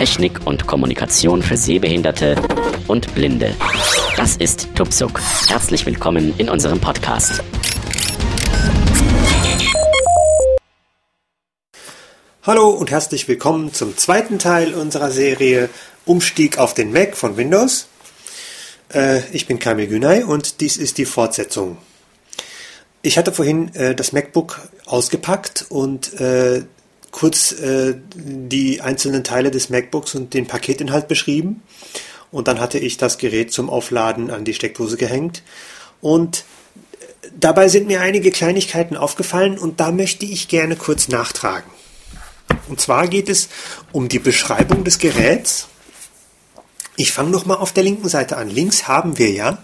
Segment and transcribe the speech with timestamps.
[0.00, 2.34] Technik und Kommunikation für Sehbehinderte
[2.88, 3.54] und Blinde.
[4.16, 5.20] Das ist Tupsuk.
[5.46, 7.42] Herzlich willkommen in unserem Podcast.
[12.44, 15.68] Hallo und herzlich willkommen zum zweiten Teil unserer Serie
[16.06, 17.88] Umstieg auf den Mac von Windows.
[18.94, 21.76] Äh, ich bin Kamil Günay und dies ist die Fortsetzung.
[23.02, 26.62] Ich hatte vorhin äh, das MacBook ausgepackt und äh,
[27.10, 31.62] kurz äh, die einzelnen Teile des MacBooks und den Paketinhalt beschrieben.
[32.30, 35.42] Und dann hatte ich das Gerät zum Aufladen an die Steckdose gehängt.
[36.00, 36.44] Und
[37.38, 41.70] dabei sind mir einige Kleinigkeiten aufgefallen und da möchte ich gerne kurz nachtragen.
[42.68, 43.48] Und zwar geht es
[43.92, 45.66] um die Beschreibung des Geräts.
[46.96, 48.48] Ich fange nochmal auf der linken Seite an.
[48.48, 49.62] Links haben wir ja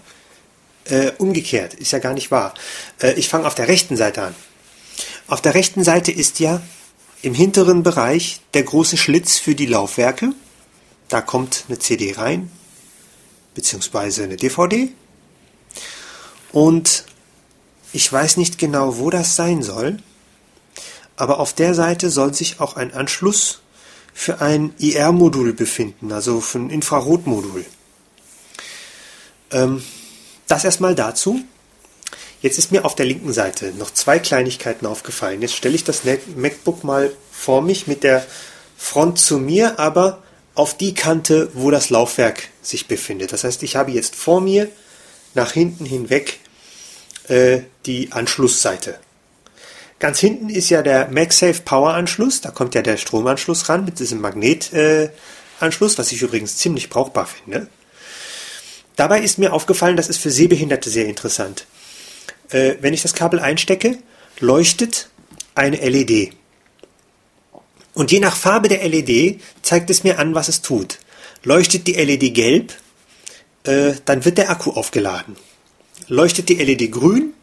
[0.85, 2.53] äh, umgekehrt, ist ja gar nicht wahr.
[3.01, 4.35] Äh, ich fange auf der rechten Seite an.
[5.27, 6.61] Auf der rechten Seite ist ja
[7.27, 10.31] im hinteren Bereich der große Schlitz für die Laufwerke.
[11.09, 12.49] Da kommt eine CD rein,
[13.53, 14.87] beziehungsweise eine DVD.
[16.53, 17.03] Und
[17.91, 19.97] ich weiß nicht genau, wo das sein soll,
[21.17, 23.59] aber auf der Seite soll sich auch ein Anschluss
[24.13, 27.65] für ein IR-Modul befinden, also für ein Infrarotmodul.
[29.51, 29.83] Ähm,
[30.47, 31.41] das erstmal dazu.
[32.41, 35.41] Jetzt ist mir auf der linken Seite noch zwei Kleinigkeiten aufgefallen.
[35.41, 36.03] Jetzt stelle ich das
[36.35, 38.25] MacBook mal vor mich mit der
[38.77, 40.21] Front zu mir, aber
[40.53, 43.33] auf die Kante, wo das Laufwerk sich befindet.
[43.33, 44.69] Das heißt, ich habe jetzt vor mir
[45.33, 46.39] nach hinten hinweg
[47.27, 48.99] äh, die Anschlussseite.
[49.99, 52.41] Ganz hinten ist ja der MagSafe Power Anschluss.
[52.41, 57.25] Da kommt ja der Stromanschluss ran mit diesem Magnetanschluss, äh, was ich übrigens ziemlich brauchbar
[57.25, 57.67] finde.
[58.95, 61.65] Dabei ist mir aufgefallen, das ist für Sehbehinderte sehr interessant
[62.49, 63.97] äh, wenn ich das Kabel einstecke,
[64.39, 65.09] leuchtet
[65.55, 66.33] eine LED.
[67.93, 70.99] Und je nach Farbe der LED zeigt es mir an, was es tut.
[71.43, 72.73] Leuchtet die LED gelb,
[73.63, 75.35] äh, dann wird der Akku aufgeladen.
[76.07, 77.33] Leuchtet die LED grün,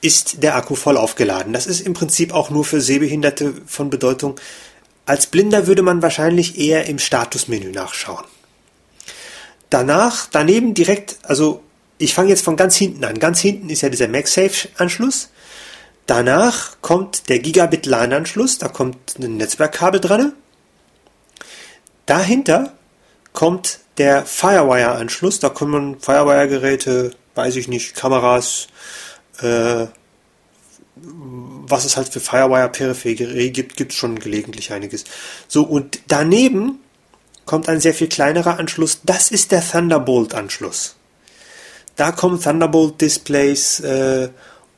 [0.00, 1.52] ist der Akku voll aufgeladen.
[1.52, 4.38] Das ist im Prinzip auch nur für Sehbehinderte von Bedeutung.
[5.04, 8.24] Als Blinder würde man wahrscheinlich eher im Statusmenü nachschauen.
[9.70, 11.62] Danach, daneben direkt, also
[11.98, 13.18] ich fange jetzt von ganz hinten an.
[13.18, 15.30] Ganz hinten ist ja dieser MagSafe-Anschluss.
[16.06, 20.32] Danach kommt der Gigabit LAN-Anschluss, da kommt ein Netzwerkkabel dran.
[22.06, 22.74] Dahinter
[23.32, 28.68] kommt der Firewire-Anschluss, da kommen Firewire-Geräte, weiß ich nicht, Kameras,
[29.40, 29.86] äh,
[30.94, 35.04] was es halt für Firewire-Peripherie gibt, gibt es schon gelegentlich einiges.
[35.48, 36.78] So, und daneben
[37.46, 40.96] kommt ein sehr viel kleinerer Anschluss, das ist der Thunderbolt-Anschluss.
[41.96, 44.28] Da kommen Thunderbolt-Displays äh,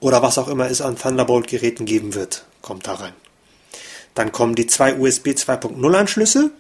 [0.01, 3.13] oder was auch immer es an Thunderbolt-Geräten geben wird, kommt da rein.
[4.15, 6.51] Dann kommen die zwei USB 2.0 Anschlüsse.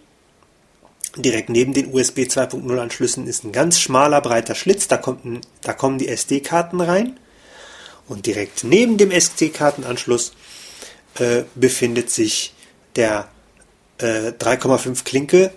[1.16, 4.88] Direkt neben den USB 2.0 Anschlüssen ist ein ganz schmaler, breiter Schlitz.
[4.88, 7.18] Da, kommt ein, da kommen die SD-Karten rein.
[8.08, 10.32] Und direkt neben dem SD-Kartenanschluss
[11.18, 12.54] äh, befindet sich
[12.96, 13.28] der
[13.98, 15.52] äh, 3,5 Klinke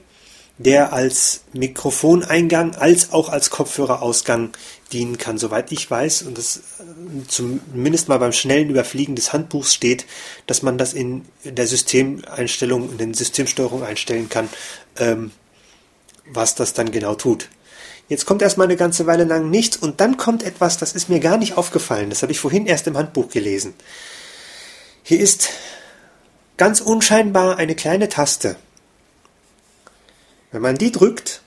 [0.64, 4.52] der als Mikrofoneingang als auch als Kopfhörerausgang
[4.92, 6.24] dienen kann, soweit ich weiß.
[6.24, 10.06] Und das äh, zumindest mal beim schnellen Überfliegen des Handbuchs steht,
[10.48, 14.50] dass man das in der Systemeinstellung, in den Systemsteuerung einstellen kann,
[14.98, 15.32] ähm,
[16.26, 17.50] was das dann genau tut.
[18.08, 21.22] Jetzt kommt erstmal eine ganze Weile lang nichts und dann kommt etwas, das ist mir
[21.22, 22.10] gar nicht aufgefallen.
[22.10, 23.74] Das habe ich vorhin erst im Handbuch gelesen.
[25.04, 25.50] Hier ist
[26.58, 28.58] ganz unscheinbar eine kleine Taste
[30.52, 31.42] wenn man die drückt,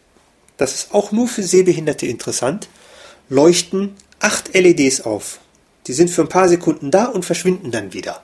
[0.56, 2.68] das ist auch nur für Sehbehinderte interessant,
[3.28, 5.40] leuchten acht LEDs auf.
[5.86, 8.22] Die sind für ein paar Sekunden da und verschwinden dann wieder.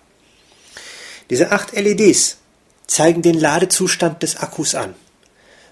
[1.28, 2.38] Diese acht LEDs
[2.86, 4.94] zeigen den Ladezustand des Akkus an.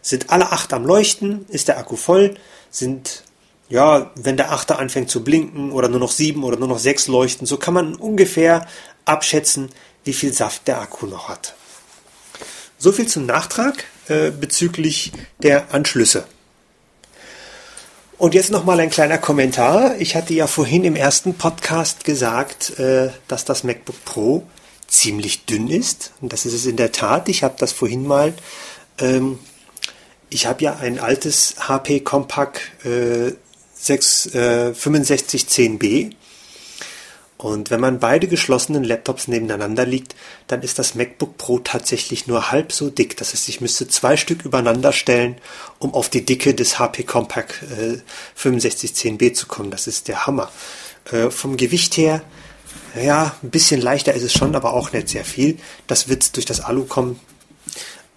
[0.03, 2.37] Sind alle acht am Leuchten, ist der Akku voll,
[2.71, 3.25] sind,
[3.69, 7.09] ja, wenn der achte anfängt zu blinken oder nur noch sieben oder nur noch sechs
[7.09, 8.67] leuchten, so kann man ungefähr
[9.05, 9.71] abschätzen,
[10.05, 11.55] wie viel Saft der Akku noch hat.
[12.79, 13.85] So viel zum Nachtrag.
[14.09, 15.13] Äh, bezüglich
[15.43, 16.25] der Anschlüsse.
[18.17, 19.97] Und jetzt nochmal ein kleiner Kommentar.
[19.99, 24.47] Ich hatte ja vorhin im ersten Podcast gesagt, äh, dass das MacBook Pro
[24.87, 26.13] ziemlich dünn ist.
[26.23, 27.29] Und das ist es in der Tat.
[27.29, 28.33] Ich habe das vorhin mal.
[28.99, 29.39] Ähm,
[30.31, 33.33] ich habe ja ein altes HP Compaq äh,
[33.75, 36.15] 6, äh, 6510B
[37.39, 40.17] und wenn man beide geschlossenen Laptops nebeneinander liegt,
[40.49, 43.17] dann ist das MacBook Pro tatsächlich nur halb so dick.
[43.17, 45.37] Das heißt, ich müsste zwei Stück übereinander stellen,
[45.79, 48.01] um auf die Dicke des HP Compact äh,
[48.37, 49.71] 6510B zu kommen.
[49.71, 50.51] Das ist der Hammer.
[51.13, 52.23] Äh, vom Gewicht her,
[53.01, 55.59] ja, ein bisschen leichter ist es schon, aber auch nicht sehr viel.
[55.87, 57.21] Das wird durch das Alu kommen.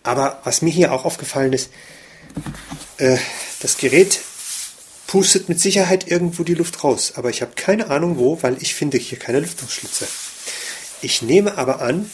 [0.01, 1.69] Aber was mir hier auch aufgefallen ist,
[2.97, 3.17] äh,
[3.59, 4.19] das Gerät
[5.11, 8.73] pustet mit Sicherheit irgendwo die Luft raus, aber ich habe keine Ahnung wo, weil ich
[8.73, 10.07] finde hier keine Lüftungsschlitze.
[11.01, 12.09] Ich nehme aber an,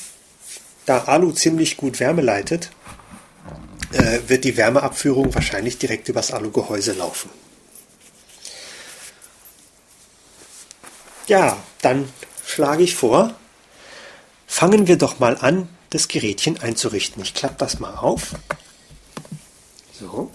[0.88, 2.72] da Alu ziemlich gut Wärme leitet,
[3.92, 7.30] äh, wird die Wärmeabführung wahrscheinlich direkt übers Alugehäuse laufen.
[11.28, 12.10] Ja, dann
[12.48, 13.36] schlage ich vor,
[14.48, 17.22] fangen wir doch mal an, das Gerätchen einzurichten.
[17.22, 18.34] Ich klappe das mal auf.
[20.00, 20.32] So.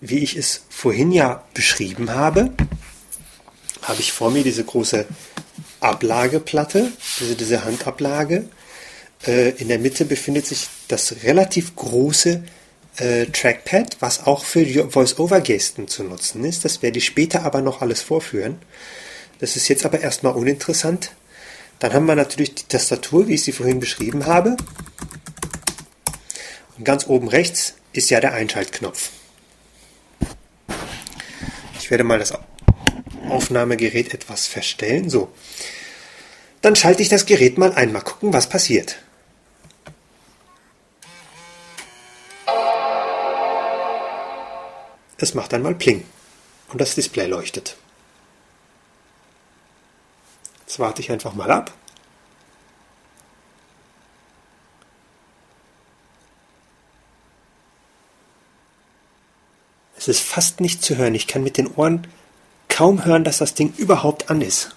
[0.00, 2.50] Wie ich es vorhin ja beschrieben habe,
[3.82, 5.06] habe ich vor mir diese große
[5.80, 8.48] Ablageplatte, diese, diese Handablage.
[9.26, 12.42] Äh, in der Mitte befindet sich das relativ große
[12.96, 16.64] äh, Trackpad, was auch für Voice-Over-Gesten zu nutzen ist.
[16.64, 18.58] Das werde ich später aber noch alles vorführen.
[19.38, 21.12] Das ist jetzt aber erstmal uninteressant.
[21.78, 24.56] Dann haben wir natürlich die Tastatur, wie ich sie vorhin beschrieben habe.
[26.76, 29.10] Und ganz oben rechts ist ja der Einschaltknopf.
[31.90, 32.32] Ich werde mal das
[33.28, 35.10] Aufnahmegerät etwas verstellen.
[35.10, 35.32] So.
[36.60, 37.90] Dann schalte ich das Gerät mal ein.
[37.90, 39.02] Mal gucken, was passiert.
[45.18, 46.04] Es macht einmal Pling
[46.68, 47.76] und das Display leuchtet.
[50.60, 51.72] Jetzt warte ich einfach mal ab.
[60.00, 61.14] Es ist fast nicht zu hören.
[61.14, 62.06] Ich kann mit den Ohren
[62.70, 64.74] kaum hören, dass das Ding überhaupt an ist.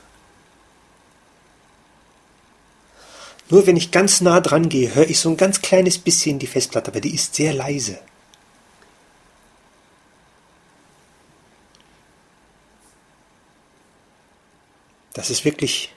[3.49, 6.47] Nur wenn ich ganz nah dran gehe, höre ich so ein ganz kleines bisschen die
[6.47, 7.99] Festplatte, aber die ist sehr leise.
[15.13, 15.93] Das ist wirklich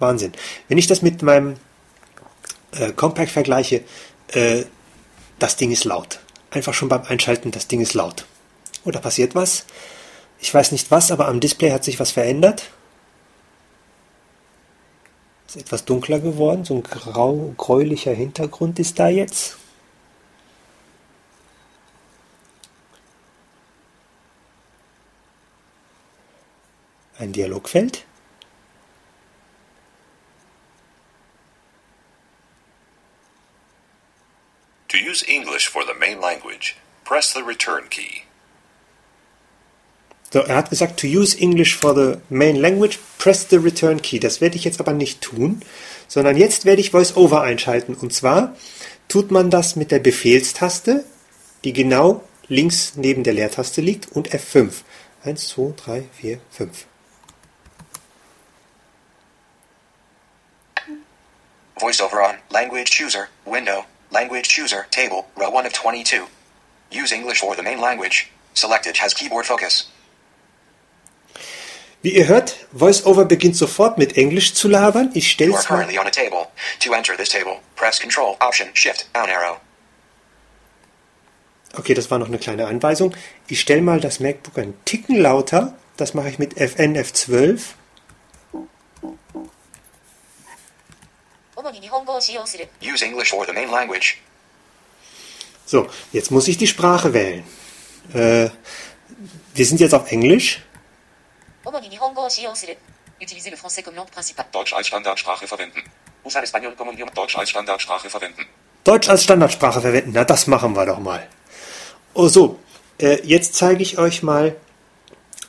[0.00, 0.32] Wahnsinn.
[0.66, 1.58] Wenn ich das mit meinem
[2.72, 3.84] äh, Compact vergleiche,
[4.28, 4.64] äh,
[5.38, 6.18] das Ding ist laut.
[6.50, 8.26] Einfach schon beim Einschalten, das Ding ist laut.
[8.84, 9.64] Oder passiert was?
[10.38, 12.70] Ich weiß nicht was, aber am Display hat sich was verändert.
[15.46, 19.56] Ist etwas dunkler geworden, so ein grau, gräulicher Hintergrund ist da jetzt.
[27.18, 28.04] Ein Dialogfeld.
[34.88, 38.24] To use English for the main language, press the return key.
[40.34, 44.18] So, er hat gesagt, to use English for the main language, press the return key.
[44.18, 45.62] Das werde ich jetzt aber nicht tun,
[46.08, 47.94] sondern jetzt werde ich VoiceOver einschalten.
[47.94, 48.56] Und zwar
[49.06, 51.04] tut man das mit der Befehlstaste,
[51.62, 54.72] die genau links neben der Leertaste liegt, und F5.
[55.22, 56.86] 1, 2, 3, 4, 5.
[61.76, 66.22] VoiceOver on Language Chooser Window Language Chooser Table Row 1 of 22.
[66.90, 68.32] Use English for the main language.
[68.54, 69.93] Selected has keyboard focus.
[72.04, 75.10] Wie ihr hört, VoiceOver beginnt sofort mit Englisch zu labern.
[75.14, 75.88] Ich stell's mal.
[81.74, 83.16] Okay, das war noch eine kleine Anweisung.
[83.46, 85.78] Ich stelle mal das MacBook einen Ticken lauter.
[85.96, 87.62] Das mache ich mit FN F12.
[92.82, 94.18] Use English or the main language.
[95.64, 97.44] So, jetzt muss ich die Sprache wählen.
[98.12, 98.50] Äh,
[99.54, 100.60] wir sind jetzt auf Englisch.
[101.65, 102.77] 主に日本語を使用する
[103.19, 105.83] Utiliser le français comme langue principale Deutsch als Standardsprache verwenden.
[106.23, 107.11] Usar español como idioma.
[107.11, 108.45] Deutsch als Standardsprache verwenden.
[108.83, 110.11] Deutsch als Standardsprache verwenden.
[110.13, 111.27] Na, das machen wir doch mal.
[112.13, 112.59] Oh so,
[112.97, 114.55] äh, jetzt zeige ich euch mal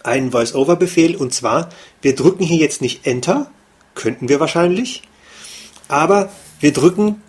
[0.03, 1.17] einen Voice-Over-Befehl.
[1.17, 1.69] Und zwar,
[2.03, 3.51] wir drücken hier jetzt nicht Enter.
[3.95, 5.03] Könnten wir wahrscheinlich.
[5.89, 7.23] Aber wir drücken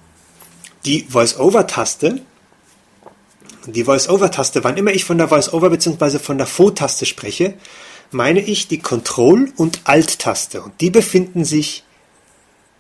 [0.86, 2.22] die Voice-Over-Taste.
[3.67, 6.17] Die Voice-Over-Taste, wann immer ich von der Voice-Over bzw.
[6.17, 7.53] von der Fo-Taste spreche,
[8.16, 10.62] meine ich die Control- und Alt-Taste.
[10.62, 11.85] Und die befinden sich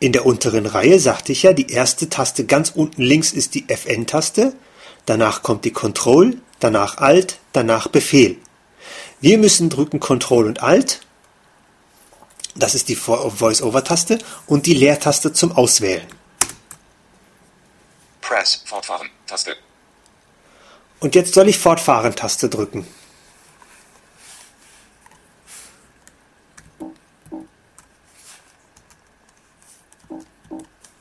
[0.00, 3.68] in der unteren Reihe, sagte ich ja, die erste Taste ganz unten links ist die
[3.68, 4.54] FN-Taste,
[5.06, 8.36] danach kommt die Control, danach Alt, danach Befehl.
[9.20, 11.00] Wir müssen drücken Control und Alt,
[12.54, 16.06] das ist die Vo- Voice-Over-Taste und die Leertaste zum Auswählen.
[18.20, 19.08] Press Fortfahren.
[19.26, 19.56] Taste.
[21.00, 22.86] Und jetzt soll ich Fortfahren-Taste drücken.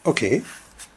[0.05, 0.43] Okay,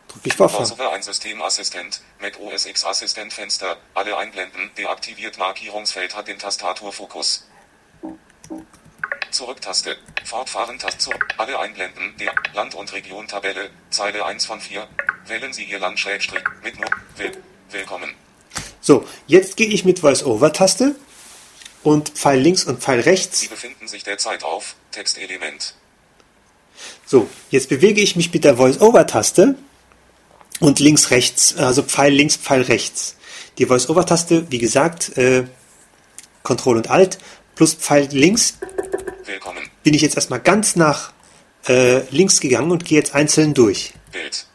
[0.07, 0.69] drücke ich Fortfahren.
[0.69, 2.03] Voiceover ein Systemassistent.
[2.21, 3.79] Mac OS X Assistent Fenster.
[3.95, 4.71] Alle einblenden.
[4.77, 7.49] Deaktiviert Markierungsfeld hat den Tastaturfokus.
[9.31, 9.97] Zurücktaste.
[10.25, 11.27] Fortfahren Taste zurück.
[11.39, 12.15] Alle einblenden.
[12.19, 13.71] Der Land- und Region-Tabelle.
[13.91, 14.87] Zeile 1 von 4.
[15.27, 17.33] Wählen Sie Ihr Land Schrägstrich mit nur will,
[17.71, 18.15] Willkommen.
[18.81, 20.97] So, jetzt gehe ich mit Voice-Over-Taste
[21.83, 23.41] und Pfeil links und Pfeil rechts.
[23.41, 25.75] Sie befinden sich derzeit auf Textelement.
[27.07, 29.57] So, jetzt bewege ich mich mit der Voice-Over-Taste
[30.61, 33.17] und links rechts, also Pfeil links, Pfeil rechts.
[33.59, 35.45] Die Voice-Over-Taste, wie gesagt, äh,
[36.45, 37.19] Ctrl und Alt
[37.55, 38.59] plus Pfeil links
[39.25, 39.69] Willkommen.
[39.83, 41.13] bin ich jetzt erstmal ganz nach
[41.67, 43.93] äh, links gegangen und gehe jetzt einzeln durch.
[44.13, 44.47] Bild.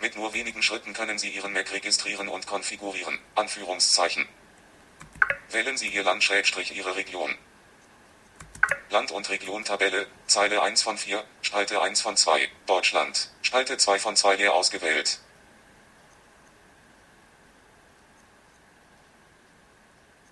[0.00, 3.18] Mit nur wenigen Schritten können Sie Ihren Mac registrieren und konfigurieren.
[3.34, 4.26] Anführungszeichen.
[5.50, 7.34] Wählen Sie Ihr Land Schrägstrich Ihre Region.
[8.90, 13.98] Land und Region Tabelle, Zeile 1 von 4, Spalte 1 von 2, Deutschland, Spalte 2
[13.98, 15.18] von 2 leer ausgewählt.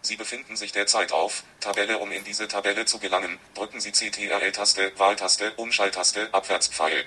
[0.04, 1.98] Sie befinden sich derzeit auf Tabelle.
[1.98, 7.04] Um in diese Tabelle zu gelangen, drücken Sie CTRL-Taste, Wahltaste, Umschalttaste, Abwärtspfeil.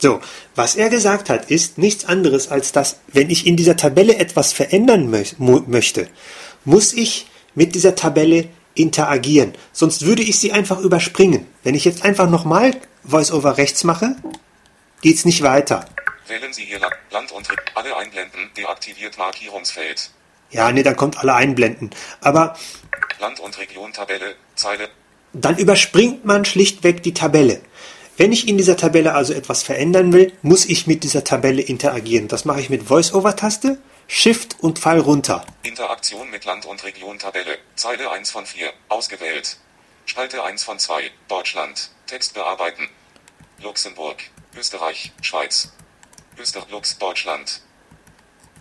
[0.00, 0.20] So,
[0.54, 4.52] was er gesagt hat, ist nichts anderes als dass, wenn ich in dieser Tabelle etwas
[4.52, 5.24] verändern mö
[5.66, 6.08] möchte,
[6.64, 9.54] muss ich mit dieser Tabelle interagieren.
[9.72, 11.46] Sonst würde ich sie einfach überspringen.
[11.62, 12.72] Wenn ich jetzt einfach nochmal
[13.04, 14.16] Voice-over rechts mache,
[15.02, 15.86] geht's nicht weiter.
[16.26, 20.10] Wählen Sie La Land und alle einblenden, deaktiviert Markierungsfeld.
[20.50, 21.90] Ja, nee, dann kommt alle einblenden.
[22.20, 22.56] Aber
[23.20, 24.88] Land und Region Tabelle, Zeile
[25.34, 27.60] dann überspringt man schlichtweg die Tabelle.
[28.16, 32.28] Wenn ich in dieser Tabelle also etwas verändern will, muss ich mit dieser Tabelle interagieren.
[32.28, 35.44] Das mache ich mit Voice-over-Taste, Shift und Pfeil runter.
[35.62, 39.56] Interaktion mit Land und Region Tabelle, Zeile 1 von 4, ausgewählt.
[40.06, 42.88] Spalte 1 von 2, Deutschland, Text bearbeiten.
[43.62, 44.18] Luxemburg,
[44.56, 45.72] Österreich, Schweiz.
[46.38, 47.62] Österreich, Lux, Deutschland.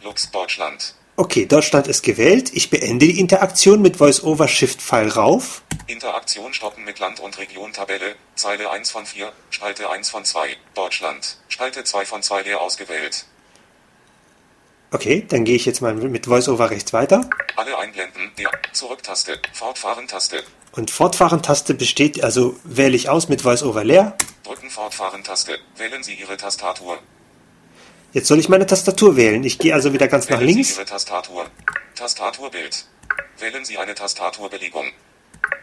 [0.01, 0.95] Lux, Deutschland.
[1.15, 2.51] Okay, Deutschland ist gewählt.
[2.53, 5.62] Ich beende die Interaktion mit Voice-over Shift Pfeil rauf.
[5.85, 10.55] Interaktion stoppen mit Land und Region Tabelle, Zeile 1 von 4, Spalte 1 von 2,
[10.73, 13.25] Deutschland, Spalte 2 von 2 leer ausgewählt.
[14.93, 17.27] Okay, dann gehe ich jetzt mal mit Voice-over rechts weiter.
[17.55, 20.43] Alle einblenden, die Zurücktaste, Fortfahren-Taste,
[20.75, 24.15] Und Fortfahren-Taste besteht, also wähle ich aus mit Voice-over leer.
[24.43, 27.00] drücken Fortfahren-Taste, wählen Sie Ihre Tastatur.
[28.12, 29.43] Jetzt soll ich meine Tastatur wählen.
[29.43, 30.75] Ich gehe also wieder ganz nach Wählen Sie links.
[30.77, 31.47] Ihre Tastatur.
[31.95, 32.85] Tastaturbild.
[33.39, 34.91] Wählen Sie eine Tastaturbelegung.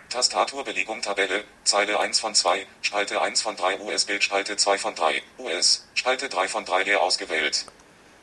[0.08, 5.22] Tastaturbelegung Tabelle, Zeile 1 von 2, Spalte 1 von 3 US-Bild, Spalte 2 von 3,
[5.38, 7.66] US, Spalte 3 von 3 leer ausgewählt.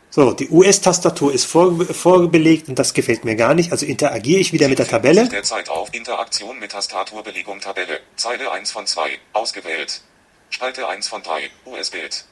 [0.10, 3.72] So, die US-Tastatur ist vor, vorbelegt und das gefällt mir gar nicht.
[3.72, 5.28] Also interagiere ich wieder mit der Tabelle.
[5.28, 10.02] Derzeit auf Interaktion mit Tastaturbelegung Tabelle, Zeile 1 von 2, ausgewählt.
[10.50, 12.26] Spalte 1 von 3, US-Bild,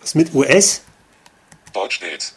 [0.00, 0.82] Was mit US?
[1.72, 2.32] Deutschbild.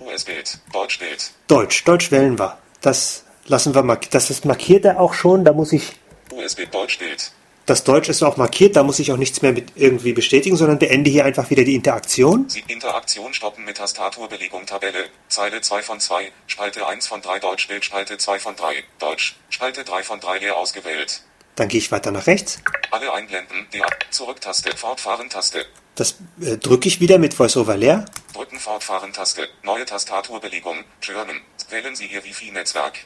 [0.00, 1.84] US-Bild, Deutschbild, Deutsch.
[1.84, 2.58] Deutsch wählen wir.
[2.82, 3.98] Das lassen wir mal.
[4.10, 5.44] Das ist markiert er auch schon.
[5.44, 5.92] Da muss ich.
[6.30, 7.32] US-Bild, Deutschbild.
[7.66, 8.76] Das Deutsch ist auch markiert.
[8.76, 11.74] Da muss ich auch nichts mehr mit irgendwie bestätigen, sondern beende hier einfach wieder die
[11.74, 12.46] Interaktion.
[12.48, 17.84] Sie Interaktion stoppen mit Tastaturbelegung Tabelle, Zeile 2 von 2, Spalte 1 von 3 Deutschbild,
[17.84, 21.22] Spalte 2 von 3, Deutsch, Spalte 3 von 3 leer ausgewählt.
[21.56, 22.58] Dann gehe ich weiter nach rechts.
[22.90, 23.80] Alle einblenden, die
[24.10, 28.04] Zurücktaste, Fortfahren-Taste, Das äh, drücke ich wieder mit VoiceOver leer.
[28.34, 31.40] drücken Fortfahren-Taste, neue Tastaturbelegung, German,
[31.70, 32.98] wählen Sie Ihr Wi-Fi-Netzwerk.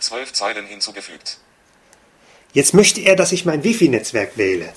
[0.00, 1.38] 12 Zeilen hinzugefügt.
[2.54, 4.72] Jetzt möchte er, dass ich mein Wi-Fi-Netzwerk wähle.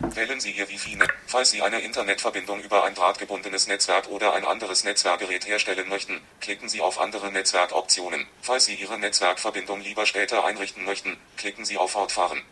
[0.00, 1.08] Wählen Sie Ihr Wi-Fi-Netz.
[1.26, 6.68] Falls Sie eine Internetverbindung über ein drahtgebundenes Netzwerk oder ein anderes Netzwerkgerät herstellen möchten, klicken
[6.68, 8.26] Sie auf andere Netzwerkoptionen.
[8.42, 12.42] Falls Sie Ihre Netzwerkverbindung lieber später einrichten möchten, klicken Sie auf Fortfahren.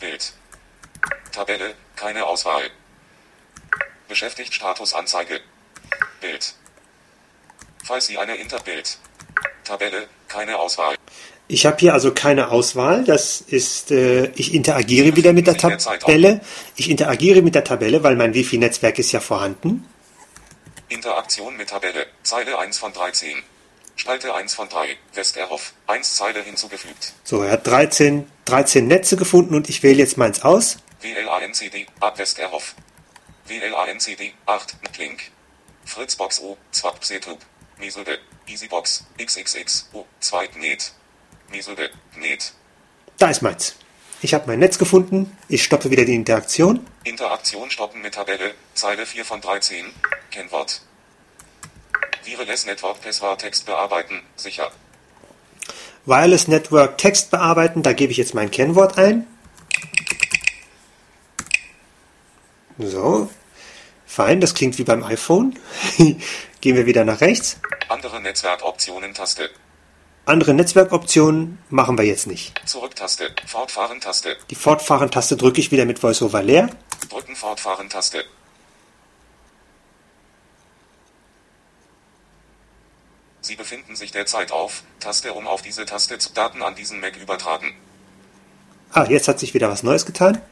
[0.00, 0.32] Bild.
[1.32, 2.70] Tabelle, keine Auswahl.
[4.08, 5.42] Beschäftigt Statusanzeige.
[6.22, 6.54] Bild.
[7.84, 8.96] Falls Sie eine Interbild.
[9.64, 10.96] Tabelle, keine Auswahl.
[11.50, 13.04] Ich habe hier also keine Auswahl.
[13.04, 16.42] Das ist, äh, ich interagiere wieder mit der Tabelle.
[16.76, 19.88] Ich interagiere mit der Tabelle, weil mein Wi-Fi-Netzwerk ist ja vorhanden.
[20.90, 23.42] Interaktion mit Tabelle, Zeile 1 von 13.
[23.96, 27.14] Spalte 1 von 3, Westerhoff, 1 Zeile hinzugefügt.
[27.24, 30.78] So, er hat 13, 13 Netze gefunden und ich wähle jetzt meins aus.
[31.00, 32.74] WLANCD, ab Westerhoff.
[33.46, 35.32] WLANCD, 8, Link.
[35.84, 37.40] Fritzbox O, Zwap Setub.
[37.78, 40.58] Misilde, Easybox, XXX, O, 2, Net.
[40.58, 40.92] Misilde, Net.
[43.18, 43.76] Da ist meins.
[44.20, 45.36] Ich habe mein Netz gefunden.
[45.48, 46.86] Ich stoppe wieder die Interaktion.
[47.04, 49.86] Interaktion stoppen mit Tabelle, Zeile 4 von 13,
[50.30, 50.82] Kennwort.
[52.24, 54.70] Wireless Network Passwort Text bearbeiten, sicher.
[56.04, 57.82] Wireless Network Text bearbeiten.
[57.82, 59.26] Da gebe ich jetzt mein Kennwort ein.
[62.78, 63.30] So.
[64.06, 65.58] Fein, das klingt wie beim iPhone.
[66.60, 67.58] Gehen wir wieder nach rechts.
[67.88, 69.50] Andere Netzwerkoptionen Taste.
[70.28, 72.52] Andere Netzwerkoptionen machen wir jetzt nicht.
[72.66, 74.36] Zurücktaste, Fortfahren Taste.
[74.50, 76.68] Die Fortfahren-Taste drücke ich wieder mit VoiceOver leer.
[77.08, 78.24] Drücken Fortfahren-Taste.
[83.40, 87.16] Sie befinden sich derzeit auf Taste, um auf diese Taste zu Daten an diesen Mac
[87.16, 87.74] übertragen.
[88.92, 90.42] Ah, jetzt hat sich wieder was Neues getan.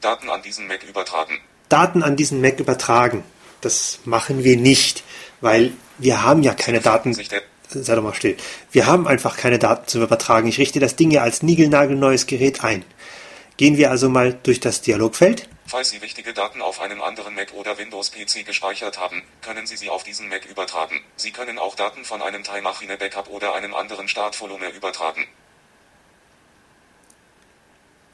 [0.00, 1.38] Daten an diesen Mac übertragen.
[1.68, 3.22] Daten an diesen Mac übertragen.
[3.60, 5.04] Das machen wir nicht,
[5.40, 7.14] weil wir haben ja keine Daten.
[7.14, 8.36] Sich der Sei doch mal still.
[8.70, 10.48] Wir haben einfach keine Daten zu übertragen.
[10.48, 12.84] Ich richte das Ding ja als niegelnagelneues Gerät ein.
[13.56, 15.48] Gehen wir also mal durch das Dialogfeld.
[15.66, 19.88] Falls Sie wichtige Daten auf einem anderen Mac oder Windows-PC gespeichert haben, können Sie sie
[19.88, 21.00] auf diesen Mac übertragen.
[21.16, 25.26] Sie können auch Daten von einem Time Machine Backup oder einem anderen Startvolumen übertragen.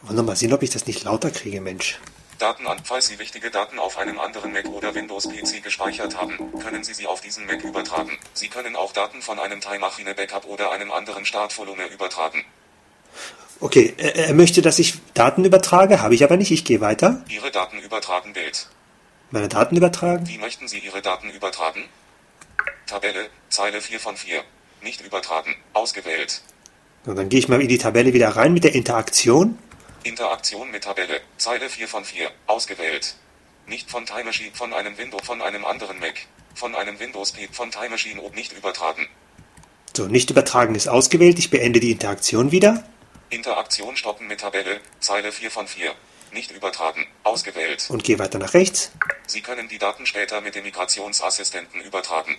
[0.02, 1.98] Wollen wir mal sehen, ob ich das nicht lauter kriege, Mensch.
[2.38, 2.78] Daten an.
[2.84, 7.06] Falls Sie wichtige Daten auf einem anderen Mac oder Windows-PC gespeichert haben, können Sie sie
[7.06, 8.16] auf diesen Mac übertragen.
[8.32, 12.44] Sie können auch Daten von einem Time Machine Backup oder einem anderen Startvolumen übertragen.
[13.60, 16.52] Okay, er, er möchte, dass ich Daten übertrage, habe ich aber nicht.
[16.52, 17.24] Ich gehe weiter.
[17.28, 18.68] Ihre Daten übertragen Bild.
[19.30, 20.26] Meine Daten übertragen.
[20.28, 21.84] Wie möchten Sie Ihre Daten übertragen?
[22.86, 24.42] Tabelle, Zeile 4 von 4.
[24.82, 25.56] Nicht übertragen.
[25.72, 26.40] Ausgewählt.
[27.04, 29.58] Und dann gehe ich mal in die Tabelle wieder rein mit der Interaktion.
[30.08, 32.30] Interaktion mit Tabelle, Zeile 4 von 4.
[32.46, 33.14] Ausgewählt.
[33.66, 36.14] Nicht von Time Machine, von einem Windows, von einem anderen Mac.
[36.54, 39.06] Von einem Windows P, von Time Machine und nicht übertragen.
[39.94, 41.38] So, nicht übertragen ist ausgewählt.
[41.38, 42.84] Ich beende die Interaktion wieder.
[43.28, 45.94] Interaktion stoppen mit Tabelle, Zeile 4 von 4.
[46.32, 47.06] Nicht übertragen.
[47.22, 47.84] Ausgewählt.
[47.90, 48.90] Und gehe weiter nach rechts.
[49.26, 52.38] Sie können die Daten später mit dem Migrationsassistenten übertragen.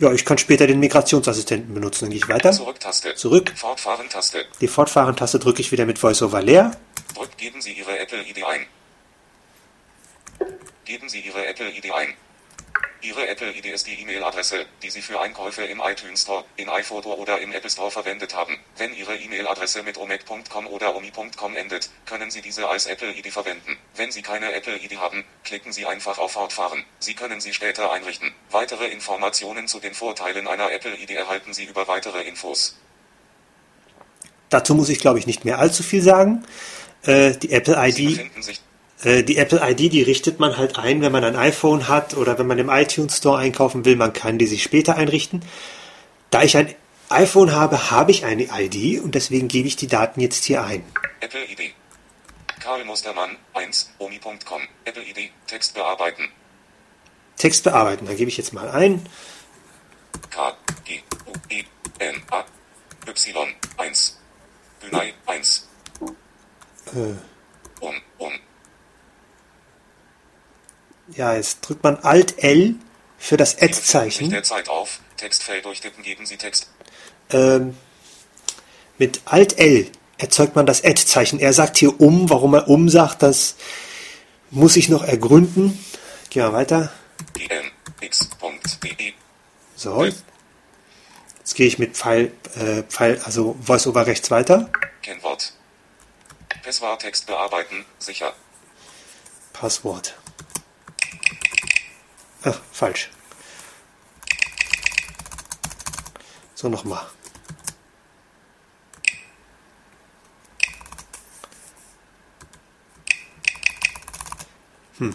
[0.00, 2.06] Ja, ich kann später den Migrationsassistenten benutzen.
[2.06, 2.52] Dann gehe ich weiter.
[2.52, 3.14] Zurück-Taste.
[3.16, 3.52] Zurück.
[3.54, 4.46] Fortfahren-Taste.
[4.60, 6.70] Die Fortfahren-Taste drücke ich wieder mit VoiceOver leer.
[7.14, 8.66] Drückt, geben Sie Ihre Apple-ID ein.
[10.86, 12.14] Geben Sie Ihre Apple-ID ein.
[13.02, 17.40] Ihre Apple-ID ist die E-Mail-Adresse, die Sie für Einkäufe im iTunes Store, in iPhoto oder
[17.40, 18.58] im Apple Store verwendet haben.
[18.76, 23.78] Wenn Ihre E-Mail-Adresse mit omac.com oder omi.com endet, können Sie diese als Apple-ID verwenden.
[23.96, 26.84] Wenn Sie keine Apple-ID haben, klicken Sie einfach auf Fortfahren.
[26.98, 28.32] Sie können sie später einrichten.
[28.50, 32.76] Weitere Informationen zu den Vorteilen einer Apple-ID erhalten Sie über weitere Infos.
[34.48, 36.44] Dazu muss ich, glaube ich, nicht mehr allzu viel sagen.
[37.02, 37.78] Äh, die Apple
[39.02, 42.38] Äh, die Apple ID, die richtet man halt ein, wenn man ein iPhone hat oder
[42.38, 43.96] wenn man im iTunes Store einkaufen will.
[43.96, 45.42] Man kann die sich später einrichten.
[46.30, 46.74] Da ich ein
[47.08, 50.84] iPhone habe, habe ich eine ID und deswegen gebe ich die Daten jetzt hier ein.
[51.20, 51.72] Apple ID.
[52.60, 54.62] Karl Mustermann, 1, omi.com.
[54.84, 56.28] Apple ID, Text bearbeiten.
[57.36, 58.06] Text bearbeiten.
[58.06, 59.06] Da gebe ich jetzt mal ein.
[60.28, 61.64] K, G, U, E,
[61.98, 62.44] N, A,
[63.08, 64.20] Y, 1.
[64.82, 65.68] Günay, 1.
[67.80, 68.32] Um, um.
[71.14, 72.74] Ja, jetzt drückt man Alt L
[73.18, 73.54] für das
[74.30, 75.00] derzeit auf.
[75.16, 76.70] Textfeld durchtippen, geben Sie Text.
[77.30, 77.76] Ähm,
[78.98, 81.40] mit Alt L erzeugt man das Add-Zeichen.
[81.40, 82.30] Er sagt hier um.
[82.30, 83.56] Warum er um sagt, das
[84.50, 85.78] muss ich noch ergründen.
[86.30, 86.92] Gehen wir weiter.
[88.00, 89.12] X.de.
[89.76, 90.04] So.
[90.04, 94.70] Jetzt gehe ich mit Pfeil, äh, Pfeil, also VoiceOver rechts weiter.
[95.02, 95.52] Kennwort.
[96.62, 98.32] Passwort Text bearbeiten, sicher.
[99.52, 100.14] Passwort.
[102.42, 103.10] Ach, falsch.
[106.54, 107.06] So, nochmal.
[114.98, 115.14] Hm.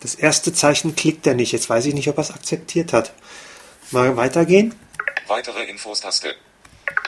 [0.00, 1.52] Das erste Zeichen klickt er nicht.
[1.52, 3.12] Jetzt weiß ich nicht, ob er es akzeptiert hat.
[3.90, 4.74] Mal weitergehen.
[5.26, 6.34] Weitere Infos Taste.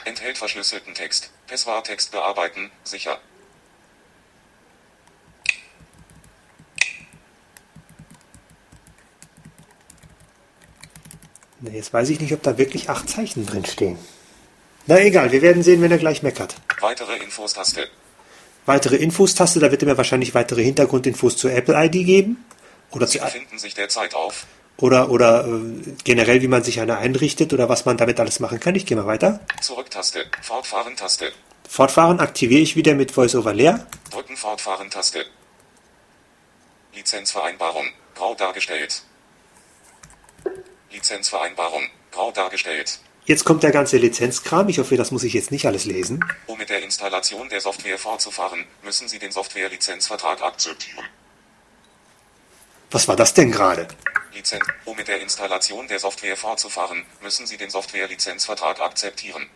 [0.05, 1.31] Enthält verschlüsselten Text.
[1.47, 3.19] Passwort Text bearbeiten, sicher.
[11.71, 13.97] Jetzt weiß ich nicht, ob da wirklich acht Zeichen drin stehen.
[14.85, 16.55] Na egal, wir werden sehen, wenn er gleich meckert.
[16.81, 17.87] Weitere Infos Taste.
[18.65, 22.45] Weitere Infos-Taste, da wird er mir wahrscheinlich weitere Hintergrundinfos zur Apple-ID geben.
[22.91, 24.45] Oder, Sie zu, befinden sich derzeit auf.
[24.77, 28.59] oder, oder äh, generell, wie man sich eine einrichtet oder was man damit alles machen
[28.59, 28.75] kann.
[28.75, 29.41] Ich gehe mal weiter.
[29.59, 30.25] Zurück-Taste.
[30.41, 31.33] Fortfahren-Taste.
[31.67, 33.85] Fortfahren aktiviere ich wieder mit VoiceOver leer.
[34.11, 35.25] Drücken Fortfahren-Taste.
[36.95, 37.87] Lizenzvereinbarung.
[38.15, 39.03] Grau dargestellt.
[40.93, 41.89] Lizenzvereinbarung.
[42.11, 42.99] Grau dargestellt.
[43.25, 44.67] Jetzt kommt der ganze Lizenzkram.
[44.69, 46.23] Ich hoffe, das muss ich jetzt nicht alles lesen.
[46.45, 51.05] Um mit der Installation der Software fortzufahren, müssen Sie den Software-Lizenzvertrag akzeptieren.
[52.91, 53.87] Was war das denn gerade?
[54.33, 54.65] Lizenz.
[54.85, 59.47] Um mit der Installation der Software fortzufahren, müssen Sie den Software-Lizenzvertrag akzeptieren.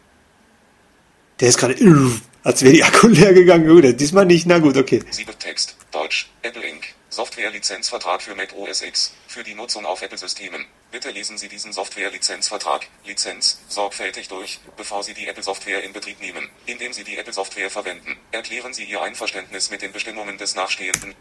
[1.39, 3.69] Der ist gerade, äh, als wäre die Akku leer gegangen.
[3.69, 4.47] Oder diesmal nicht.
[4.47, 5.03] Na gut, okay.
[5.11, 5.75] Siebet Text.
[5.91, 6.29] Deutsch.
[6.41, 6.85] Apple Inc.
[7.09, 9.13] Software-Lizenzvertrag für Mac OS X.
[9.27, 10.65] Für die Nutzung auf Apple-Systemen.
[10.89, 16.49] Bitte lesen Sie diesen Software-Lizenzvertrag, Lizenz, sorgfältig durch, bevor Sie die Apple-Software in Betrieb nehmen.
[16.65, 21.13] Indem Sie die Apple-Software verwenden, erklären Sie Ihr Einverständnis mit den Bestimmungen des nachstehenden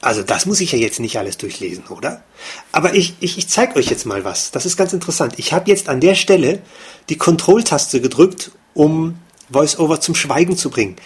[0.00, 2.24] Also das muss ich ja jetzt nicht alles durchlesen, oder?
[2.72, 4.50] Aber ich, ich, ich zeige euch jetzt mal was.
[4.50, 5.34] Das ist ganz interessant.
[5.36, 6.60] Ich habe jetzt an der Stelle
[7.08, 10.96] die Kontrolltaste gedrückt, um VoiceOver zum Schweigen zu bringen.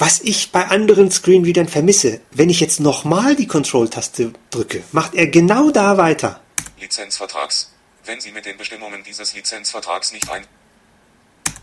[0.00, 5.26] Was ich bei anderen Screenreadern vermisse, wenn ich jetzt nochmal die Control-Taste drücke, macht er
[5.26, 6.40] genau da weiter.
[6.80, 7.70] Lizenzvertrags.
[8.06, 10.26] Wenn Sie mit den Bestimmungen dieses Lizenzvertrags nicht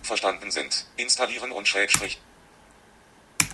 [0.04, 2.22] einverstanden sind, installieren und Schrägstrich.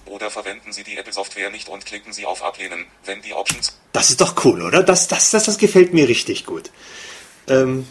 [0.05, 4.09] Oder verwenden Sie die Apple-Software nicht und klicken Sie auf Ablehnen, wenn die Options Das
[4.09, 4.83] ist doch cool, oder?
[4.83, 6.71] Das, das, das, das gefällt mir richtig gut.
[7.47, 7.87] Ähm,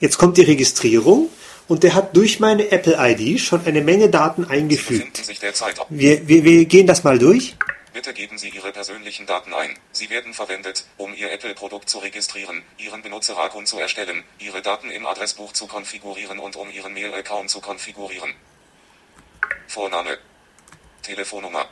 [0.00, 1.28] jetzt kommt die Registrierung
[1.68, 5.18] und der hat durch meine Apple ID schon eine Menge Daten eingefügt.
[5.18, 5.78] sich derzeit.
[5.90, 7.56] Wir, wir, wir gehen das mal durch.
[7.92, 9.76] Bitte geben Sie Ihre persönlichen Daten ein.
[9.92, 15.04] Sie werden verwendet, um Ihr Apple-Produkt zu registrieren, Ihren Benutzeraccount zu erstellen, Ihre Daten im
[15.04, 18.32] Adressbuch zu konfigurieren und um Ihren Mail-Account zu konfigurieren.
[19.66, 20.16] Vorname.
[21.02, 21.66] Telefonnummer.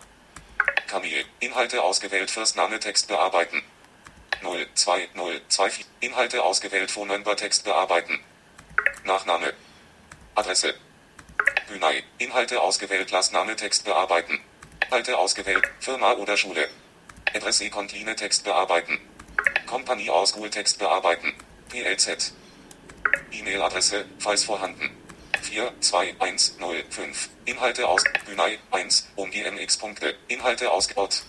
[0.86, 1.24] Kamil.
[1.40, 2.30] Inhalte ausgewählt.
[2.30, 3.62] First Name Text bearbeiten.
[4.42, 5.84] 0, 2, 0, 2, 4.
[6.00, 6.96] Inhalte ausgewählt.
[6.96, 8.20] Number Text bearbeiten.
[9.04, 9.52] Nachname.
[10.34, 10.74] Adresse.
[11.68, 12.02] Günay.
[12.18, 13.10] Inhalte ausgewählt.
[13.10, 14.40] Lastname Text bearbeiten.
[14.84, 15.64] Inhalte ausgewählt.
[15.80, 16.68] Firma oder Schule.
[17.34, 18.98] Adresse Kontline Text bearbeiten.
[19.66, 21.34] Kompanie aus Google Text bearbeiten.
[21.68, 22.32] PLZ.
[23.30, 24.90] E-Mail-Adresse, falls vorhanden.
[25.42, 27.30] 42105.
[27.44, 30.14] Inhalte aus Günay 1 um GMX-Punkte.
[30.28, 31.22] Inhalte aus Ort.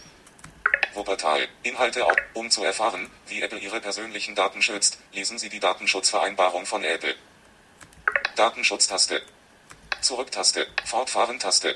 [0.93, 1.47] Wuppertal.
[1.63, 2.15] Inhalte aus.
[2.33, 7.15] Um zu erfahren, wie Apple Ihre persönlichen Daten schützt, lesen Sie die Datenschutzvereinbarung von Apple.
[8.35, 9.21] Datenschutztaste.
[10.01, 10.67] Zurücktaste.
[10.85, 11.75] Fortfahren-Taste.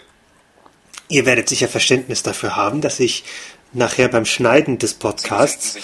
[1.10, 3.24] Ihr werdet sicher Verständnis dafür haben, dass ich
[3.74, 5.76] nachher beim Schneiden des Podcasts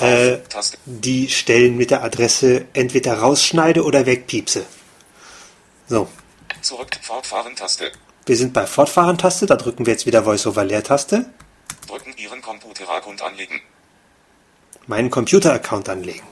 [0.00, 4.66] äh, auf die Stellen mit der Adresse entweder rausschneide oder wegpiepse.
[5.88, 6.08] So,
[6.60, 6.90] Zurück.
[7.02, 7.92] Fortfahren-Taste.
[8.26, 11.26] wir sind bei Fortfahren-Taste, da drücken wir jetzt wieder VoiceOver-Leertaste.
[11.88, 13.62] Drücken Ihren Computeraccount anlegen.
[14.86, 16.26] Meinen Computer-Account anlegen.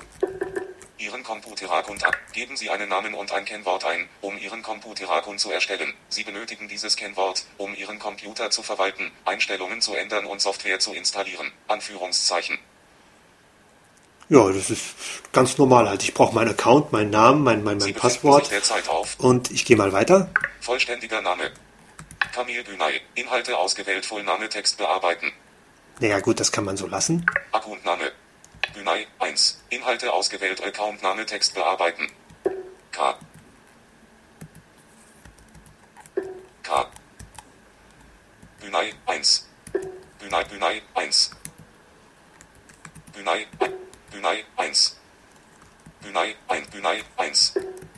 [0.98, 2.14] Ihren Computeraccount ab.
[2.34, 5.94] Geben Sie einen Namen und ein Kennwort ein, um Ihren Computeraccount zu erstellen.
[6.10, 10.92] Sie benötigen dieses Kennwort, um Ihren Computer zu verwalten, Einstellungen zu ändern und Software zu
[10.92, 11.50] installieren.
[11.68, 12.58] Anführungszeichen.
[14.28, 14.84] Ja, das ist
[15.32, 16.02] ganz normal halt.
[16.02, 18.50] Ich brauche meinen Account, meinen Namen, mein, mein, Sie mein befinden Passwort
[19.16, 20.28] und ich gehe mal weiter.
[20.60, 21.50] Vollständiger Name.
[22.34, 23.00] Kamil Günay.
[23.14, 24.04] Inhalte ausgewählt.
[24.04, 25.32] Vollname Text bearbeiten.
[26.00, 27.24] Naja gut, das kann man so lassen.
[27.52, 28.12] Accountname.
[28.74, 29.62] Günay 1.
[29.70, 30.62] Inhalte ausgewählt.
[30.62, 32.08] Accountname Text bearbeiten.
[32.92, 33.18] K.
[36.62, 36.90] K.
[38.60, 39.46] Günay 1.
[40.20, 41.30] Günay Günay 1.
[43.14, 43.46] Günay
[44.12, 44.96] Günay 1.
[46.02, 47.54] Günay 1 Günay 1.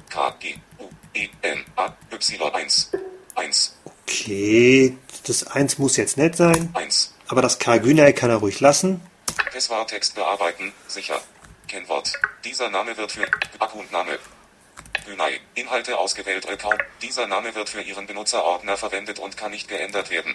[0.09, 2.91] K G U E N A Y 1.
[3.35, 7.15] 1 Okay, das 1 muss jetzt nett sein, 1.
[7.29, 7.79] aber das K.
[7.79, 9.01] Günay kann er ruhig lassen.
[9.87, 11.21] Text bearbeiten, sicher.
[11.69, 12.13] Kennwort.
[12.45, 13.27] Dieser Name wird für
[13.59, 14.19] Accountname.
[15.07, 15.41] Günay.
[15.55, 16.81] Inhalte ausgewählt Account.
[17.03, 20.35] Dieser Name wird für Ihren Benutzerordner verwendet und kann nicht geändert werden.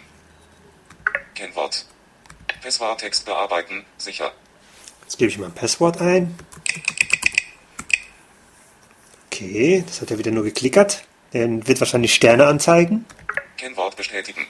[1.35, 1.85] Kennwort.
[2.97, 4.31] Text bearbeiten, sicher.
[5.03, 6.37] Jetzt gebe ich mal ein Passwort ein.
[9.27, 11.03] Okay, das hat er wieder nur geklickert.
[11.33, 13.05] Der wird wahrscheinlich Sterne anzeigen.
[13.57, 14.45] Kennwort bestätigen.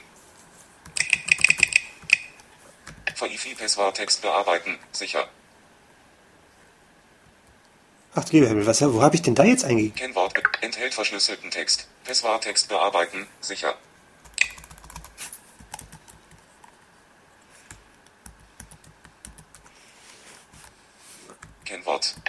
[3.14, 3.54] Verifi
[3.94, 5.28] Text bearbeiten, sicher.
[8.16, 9.96] Ach lieber Himmel, was, wo habe ich denn da jetzt eingegeben?
[9.96, 11.88] Kennwort be- enthält verschlüsselten Text.
[12.42, 13.74] Text bearbeiten, sicher.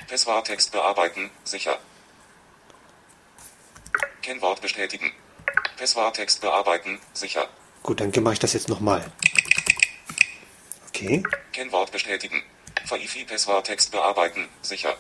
[0.07, 1.77] Passworttext bearbeiten, sicher.
[4.21, 5.11] Kennwort bestätigen.
[5.77, 7.47] Passworttext bearbeiten, sicher.
[7.83, 9.11] Gut, dann mache ich das jetzt nochmal.
[10.95, 11.23] Okay.
[11.51, 12.41] Kennwort bestätigen.
[12.85, 14.95] Faifi Passworttext bearbeiten, sicher.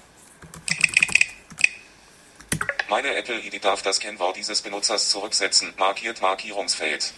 [2.89, 5.73] Meine Apple-ID darf das Kennwort dieses Benutzers zurücksetzen.
[5.77, 7.13] Markiert Markierungsfeld.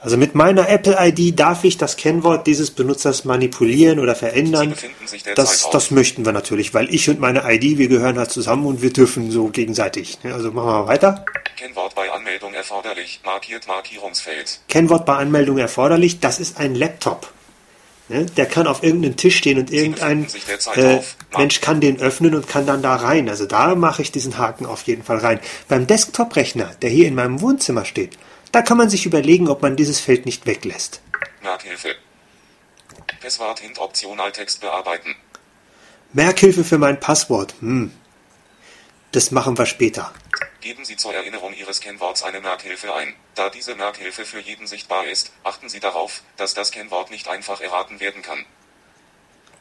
[0.00, 4.74] Also mit meiner Apple-ID darf ich das Kennwort dieses Benutzers manipulieren oder verändern.
[5.34, 8.80] Das, das möchten wir natürlich, weil ich und meine ID, wir gehören halt zusammen und
[8.80, 10.22] wir dürfen so gegenseitig.
[10.22, 10.34] ne?
[10.34, 11.24] Also machen wir mal weiter.
[11.56, 13.20] Kennwort bei Anmeldung erforderlich.
[13.24, 14.60] Markiert Markierungsfeld.
[14.68, 16.20] Kennwort bei Anmeldung erforderlich.
[16.20, 17.32] Das ist ein Laptop.
[18.08, 18.24] Ne?
[18.24, 21.02] Der kann auf irgendeinem Tisch stehen und irgendein derzeit äh.
[21.36, 23.28] Mensch kann den öffnen und kann dann da rein.
[23.28, 25.40] Also da mache ich diesen Haken auf jeden Fall rein.
[25.68, 28.16] Beim Desktop-Rechner, der hier in meinem Wohnzimmer steht,
[28.52, 31.02] da kann man sich überlegen, ob man dieses Feld nicht weglässt.
[31.42, 31.94] Merkhilfe.
[33.20, 35.14] Passwort Hint Optional Text bearbeiten.
[36.12, 37.54] Merkhilfe für mein Passwort.
[37.60, 37.92] Hm.
[39.12, 40.12] Das machen wir später.
[40.60, 43.14] Geben Sie zur Erinnerung Ihres Kennworts eine Merkhilfe ein.
[43.34, 47.60] Da diese Merkhilfe für jeden sichtbar ist, achten Sie darauf, dass das Kennwort nicht einfach
[47.60, 48.44] erraten werden kann.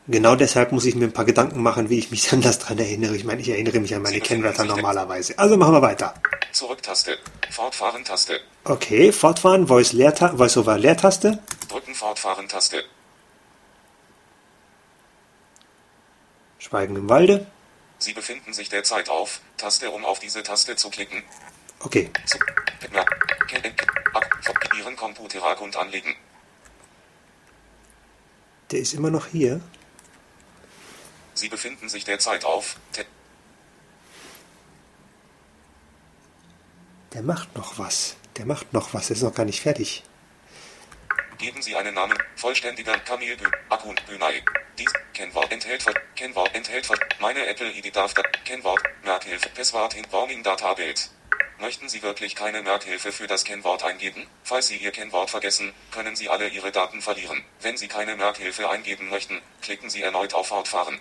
[0.10, 2.78] Genau deshalb muss ich mir ein paar Gedanken machen, wie ich mich dann das dran
[2.78, 3.16] erinnere.
[3.16, 5.38] Ich meine, ich erinnere mich an meine Kennwörter normalerweise.
[5.38, 6.14] Also machen wir weiter.
[6.52, 7.18] Zurücktaste.
[7.52, 8.40] Fortfahren-Taste.
[8.66, 11.40] Okay, fortfahren, Voice Leerta Voice-over Leertaste.
[11.70, 12.84] Drücken Fortfahren-Taste.
[16.60, 17.46] Schweigen im Walde.
[18.00, 21.24] Sie befinden sich derzeit auf Taste, um auf diese Taste zu klicken.
[21.80, 22.10] Okay,
[24.78, 26.16] Ihren Computerrack anlegen.
[28.72, 29.62] der ist immer noch hier.
[31.34, 32.78] Sie befinden sich derzeit auf
[37.14, 38.16] Der macht noch was.
[38.38, 39.08] Der macht noch was.
[39.08, 40.04] Der ist noch gar nicht fertig.
[41.38, 42.18] Geben Sie einen Namen.
[42.36, 44.44] Vollständiger Kamil Bü Akun Bünai.
[44.80, 49.94] Dies Kennwort enthält Ver Kennwort enthält Ver Meine Apple ID darf da Kennwort Merkhilfe Passwort
[49.94, 51.12] in Warning Databild.
[51.60, 54.26] Möchten Sie wirklich keine Merkhilfe für das Kennwort eingeben?
[54.44, 57.44] Falls Sie Ihr Kennwort vergessen, können Sie alle Ihre Daten verlieren.
[57.62, 61.00] Wenn Sie keine Merkhilfe eingeben möchten, klicken Sie erneut auf Fortfahren.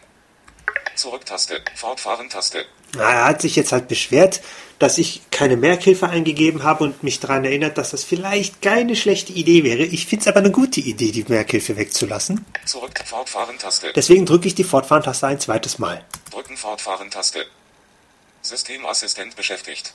[0.97, 1.63] Zurücktaste.
[1.75, 2.65] Fortfahren-Taste.
[2.95, 4.41] Na, er hat sich jetzt halt beschwert,
[4.79, 9.33] dass ich keine Merkhilfe eingegeben habe und mich daran erinnert, dass das vielleicht keine schlechte
[9.33, 9.83] Idee wäre.
[9.83, 12.45] Ich finde es aber eine gute Idee, die Merkhilfe wegzulassen.
[12.65, 12.99] Zurück.
[13.05, 13.93] Fortfahren-Taste.
[13.95, 16.05] Deswegen drücke ich die Fortfahren-Taste ein zweites Mal.
[16.31, 17.47] Drücken Fortfahren-Taste.
[18.43, 19.95] Systemassistent beschäftigt.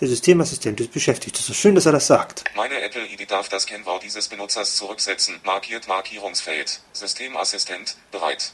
[0.00, 1.38] Der Systemassistent ist beschäftigt.
[1.38, 2.44] Das ist schön, dass er das sagt.
[2.54, 5.40] Meine Apple-ID darf das Kennwort dieses Benutzers zurücksetzen.
[5.42, 6.80] Markiert Markierungsfeld.
[6.92, 8.52] Systemassistent, bereit.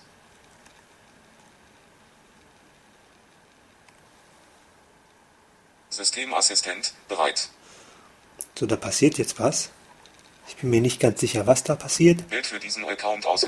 [6.02, 7.48] Systemassistent, bereit.
[8.58, 9.70] So, da passiert jetzt was.
[10.48, 12.28] Ich bin mir nicht ganz sicher, was da passiert.
[12.28, 13.46] Bild für diesen Account aus.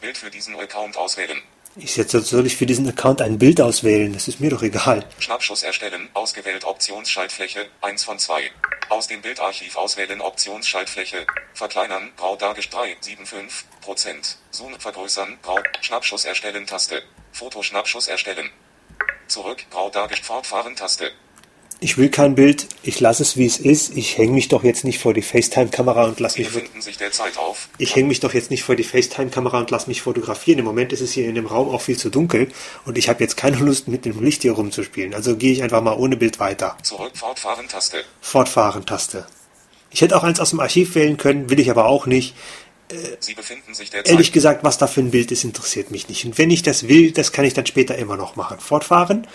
[0.00, 1.42] Bild für diesen Account auswählen.
[1.76, 4.12] Ich jetzt soll ich für diesen Account ein Bild auswählen.
[4.12, 5.04] Das ist mir doch egal.
[5.18, 6.08] Schnappschuss erstellen.
[6.14, 8.50] Ausgewählt Optionsschaltfläche 1 von 2.
[8.88, 11.26] Aus dem Bildarchiv auswählen Optionsschaltfläche.
[11.54, 12.12] Verkleinern.
[12.16, 14.36] Grau dargestellt 3,75%.
[14.52, 15.38] Zoom vergrößern.
[15.42, 15.58] Grau.
[15.80, 17.02] Schnappschuss erstellen Taste.
[17.32, 18.50] Fotoschnappschuss erstellen.
[19.26, 19.64] Zurück.
[19.70, 20.26] Grau dargestellt.
[20.26, 21.12] Fortfahren Taste.
[21.82, 22.66] Ich will kein Bild.
[22.82, 23.96] Ich lasse es, wie es ist.
[23.96, 26.48] Ich hänge mich doch jetzt nicht vor die FaceTime-Kamera und lasse mich...
[26.48, 27.70] befinden sich derzeit auf.
[27.78, 30.58] Ich hänge mich doch jetzt nicht vor die FaceTime-Kamera und lasse mich fotografieren.
[30.58, 32.48] Im Moment ist es hier in dem Raum auch viel zu dunkel
[32.84, 35.14] und ich habe jetzt keine Lust, mit dem Licht hier rumzuspielen.
[35.14, 36.76] Also gehe ich einfach mal ohne Bild weiter.
[36.82, 37.12] Zurück.
[37.14, 38.04] Fortfahren Taste.
[38.20, 39.26] Fortfahren, Taste.
[39.90, 42.34] Ich hätte auch eins aus dem Archiv wählen können, will ich aber auch nicht.
[42.90, 44.08] Derzeit.
[44.08, 46.24] Ehrlich gesagt, was da für ein Bild ist, interessiert mich nicht.
[46.24, 48.58] Und wenn ich das will, das kann ich dann später immer noch machen.
[48.58, 49.26] Fortfahren,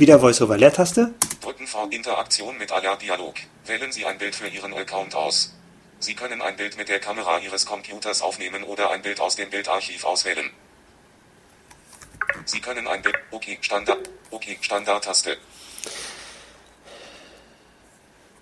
[0.00, 1.14] wieder Voice-over-Leertaste.
[1.40, 3.34] Drücken Fort Interaktion mit Alert Dialog.
[3.66, 5.54] Wählen Sie ein Bild für Ihren Account aus.
[6.00, 9.50] Sie können ein Bild mit der Kamera Ihres Computers aufnehmen oder ein Bild aus dem
[9.50, 10.50] Bildarchiv auswählen.
[12.46, 13.16] Sie können ein Bild.
[13.30, 14.08] Okay, Standard.
[14.30, 15.36] Okay, Standardtaste.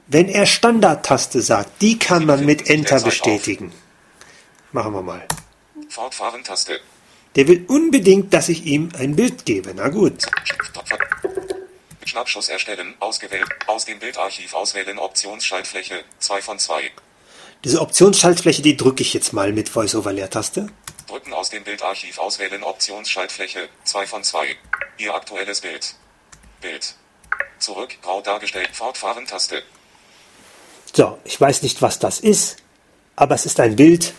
[0.07, 3.05] Wenn er Standardtaste sagt, die kann Sie man mit Enter derzeit auf.
[3.05, 3.73] bestätigen.
[4.73, 5.27] Machen wir mal.
[5.89, 6.81] Fortfahren Taste.
[7.35, 9.75] Der will unbedingt, dass ich ihm ein Bild gebe.
[9.75, 10.27] Na gut.
[12.09, 12.95] Schnappschuss erstellen.
[13.01, 13.49] Ausgewählt.
[13.67, 14.99] Aus dem Bildarchiv auswählen.
[14.99, 16.91] Optionsschaltfläche 2 von 2.
[17.65, 20.69] Diese Optionsschaltfläche, die drücke ich jetzt mal mit Voice-over-Leertaste.
[21.07, 22.63] Drücken aus dem Bildarchiv auswählen.
[22.63, 24.57] Optionsschaltfläche 2 von 2.
[24.99, 25.95] Ihr aktuelles Bild.
[26.61, 26.95] Bild.
[27.59, 27.97] Zurück.
[28.03, 28.71] Grau dargestellt.
[28.73, 29.63] Fortfahren Taste.
[30.95, 32.57] So, ich weiß nicht, was das ist,
[33.15, 34.15] aber es ist ein Bild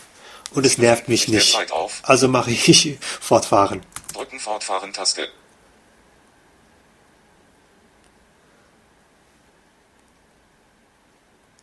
[0.52, 1.58] und es nervt mich nicht.
[2.02, 3.84] Also mache ich fortfahren.
[4.14, 5.28] Drücken Fortfahren Taste.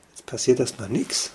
[0.09, 1.31] Jetzt passiert erstmal nichts.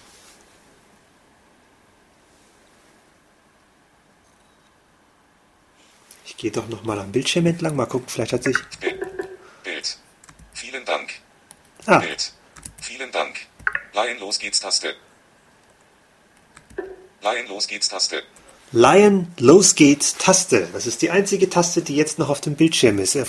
[6.24, 8.56] Ich gehe doch nochmal am Bildschirm entlang, mal gucken, vielleicht hat sich...
[9.64, 9.98] Bild.
[10.52, 11.10] Vielen Dank.
[11.86, 12.32] Ah, Bild.
[12.80, 13.46] Vielen Dank.
[13.92, 14.94] Laien los geht's Taste.
[17.20, 18.22] Laien los geht's Taste.
[18.72, 20.66] Lion, los geht's, Taste.
[20.72, 23.14] Das ist die einzige Taste, die jetzt noch auf dem Bildschirm ist.
[23.14, 23.26] Äh,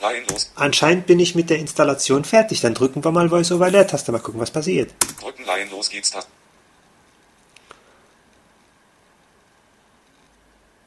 [0.00, 0.52] Laien los.
[0.54, 2.60] Anscheinend bin ich mit der Installation fertig.
[2.60, 4.94] Dann drücken wir mal Voice-over Leertaste, mal gucken, was passiert.
[5.20, 6.30] Drücken Laien los geht's Taste.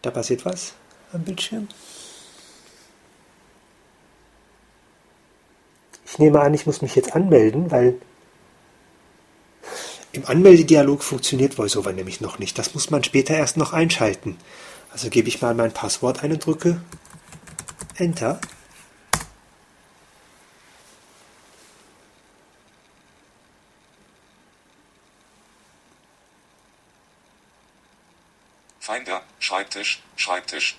[0.02, 0.74] Da passiert was
[1.12, 1.67] am Bildschirm.
[6.06, 8.00] Ich nehme an, ich muss mich jetzt anmelden, weil
[10.17, 12.58] im Anmeldedialog funktioniert VoiceOver nämlich noch nicht.
[12.58, 14.36] Das muss man später erst noch einschalten.
[14.91, 16.82] Also gebe ich mal mein Passwort ein und drücke
[17.95, 18.41] Enter.
[28.80, 29.21] Finder.
[29.39, 30.01] Schreibtisch.
[30.15, 30.77] Schreibtisch.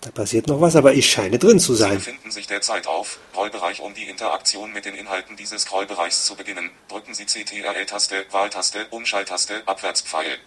[0.00, 1.96] Da passiert noch was, aber ich scheine drin zu Sie sein.
[1.96, 6.70] befinden sich derzeit auf Rollbereich, um die Interaktion mit den Inhalten dieses Scrollbereichs zu beginnen.
[6.88, 10.38] Drücken Sie CTRL-Taste, Wahltaste, Umschalttaste, Abwärtspfeil.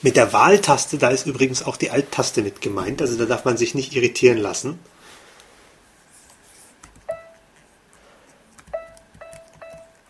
[0.00, 3.56] Mit der Wahltaste, da ist übrigens auch die Alt-Taste mit gemeint, also da darf man
[3.58, 4.78] sich nicht irritieren lassen.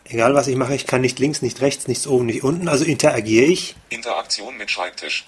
[0.05, 2.85] Egal was ich mache, ich kann nicht links, nicht rechts, nichts oben, nicht unten, also
[2.85, 3.75] interagiere ich.
[3.89, 5.27] Interaktion mit Schreibtisch.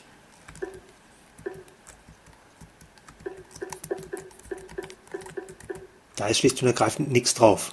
[6.19, 7.73] Da ist schlicht und ergreifend nichts drauf.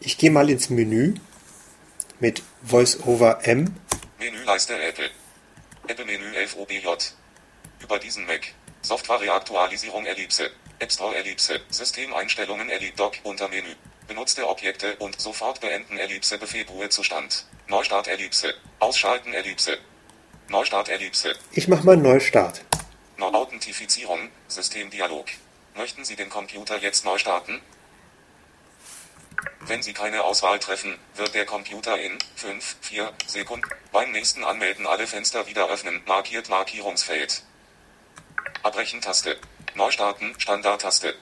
[0.00, 1.14] Ich gehe mal ins Menü
[2.18, 3.76] mit VoiceOver M.
[4.18, 5.10] Menüleiste Apple.
[5.86, 6.88] Apple Menü 11 OBJ.
[7.80, 8.48] Über diesen Mac.
[8.82, 10.50] Softwareaktualisierung Ellipse.
[10.80, 11.60] App Store Ellipse.
[11.70, 13.76] Systemeinstellungen Ellipse Dock unter Menü.
[14.08, 17.44] Benutzte Objekte und sofort beenden Ellipse Befehl Ruhezustand.
[17.68, 18.54] Neustart Ellipse.
[18.80, 19.78] Ausschalten Ellipse.
[20.48, 21.36] Neustart Ellipse.
[21.52, 22.64] Ich mache mal Neustart.
[23.60, 25.26] Authentifizierung, Systemdialog.
[25.76, 27.60] Möchten Sie den Computer jetzt neu starten?
[29.66, 34.86] Wenn Sie keine Auswahl treffen, wird der Computer in 5, 4 Sekunden beim nächsten Anmelden
[34.86, 36.00] alle Fenster wieder öffnen.
[36.06, 37.42] Markiert Markierungsfeld.
[38.62, 39.36] Abbrechen Taste.
[39.74, 41.14] Neustarten Standardtaste.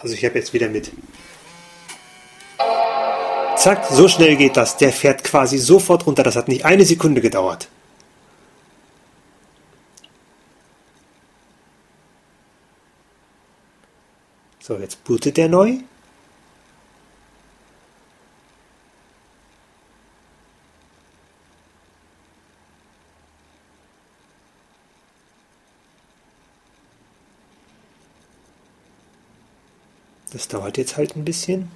[0.00, 0.90] Also ich habe jetzt wieder mit.
[3.56, 4.76] Zack, so schnell geht das.
[4.78, 6.24] Der fährt quasi sofort runter.
[6.24, 7.68] Das hat nicht eine Sekunde gedauert.
[14.66, 15.80] So, jetzt bootet der neu.
[30.32, 31.70] Das dauert jetzt halt ein bisschen.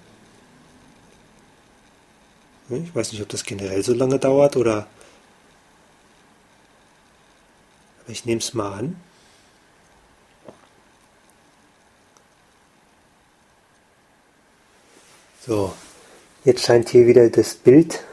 [2.70, 4.86] Ich weiß nicht, ob das generell so lange dauert oder.
[8.00, 9.07] Aber ich nehme es mal an.
[15.48, 15.74] So,
[16.44, 18.04] jetzt scheint hier wieder das Bild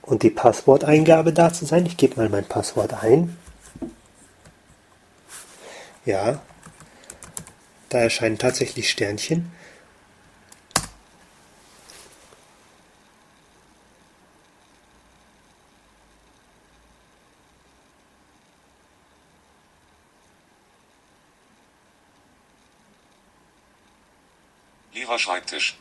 [0.00, 1.86] und die Passworteingabe da zu sein.
[1.86, 3.38] Ich gebe mal mein Passwort ein.
[6.04, 6.42] Ja,
[7.88, 9.52] da erscheinen tatsächlich Sternchen.
[24.92, 25.76] Leerer Schreibtisch.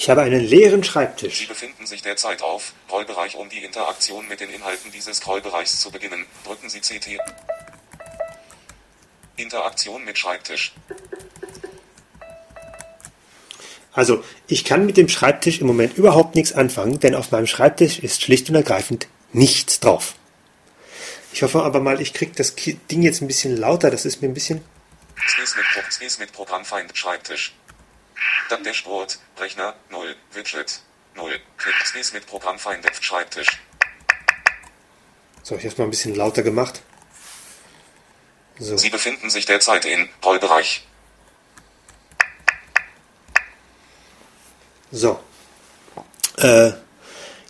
[0.00, 1.46] Ich habe einen leeren Sie Schreibtisch.
[1.46, 6.24] befinden sich derzeit auf Rollbereich, um die Interaktion mit den Inhalten dieses Scrollbereichs zu beginnen.
[6.42, 7.18] Drücken Sie CT.
[9.36, 10.72] Interaktion mit Schreibtisch.
[13.92, 17.98] Also, ich kann mit dem Schreibtisch im Moment überhaupt nichts anfangen, denn auf meinem Schreibtisch
[17.98, 20.14] ist schlicht und ergreifend nichts drauf.
[21.34, 23.90] Ich hoffe aber mal, ich kriege das Ding jetzt ein bisschen lauter.
[23.90, 24.64] Das ist mir ein bisschen.
[25.14, 27.52] Space mit, Space mit Programmfeind Schreibtisch.
[28.48, 30.80] Dann Dashboard, Rechner, 0, Widget,
[31.14, 33.60] 0, Klick, Space mit Programmfeind Schreibtisch.
[35.42, 36.82] So, ich habe es mal ein bisschen lauter gemacht.
[38.58, 40.86] So, Sie befinden sich derzeit in Rollbereich.
[44.92, 45.18] so.
[46.36, 46.72] Äh,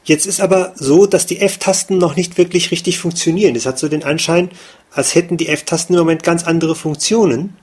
[0.04, 3.56] jetzt ist aber so, dass die F-Tasten noch nicht wirklich richtig funktionieren.
[3.56, 4.50] Es hat so den Anschein,
[4.90, 7.56] als hätten die F-Tasten im Moment ganz andere Funktionen.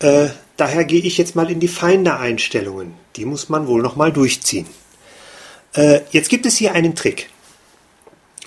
[0.00, 0.28] Äh,
[0.60, 2.94] daher gehe ich jetzt mal in die Finder-Einstellungen.
[3.16, 4.66] Die muss man wohl noch mal durchziehen.
[5.74, 7.30] Äh, jetzt gibt es hier einen Trick.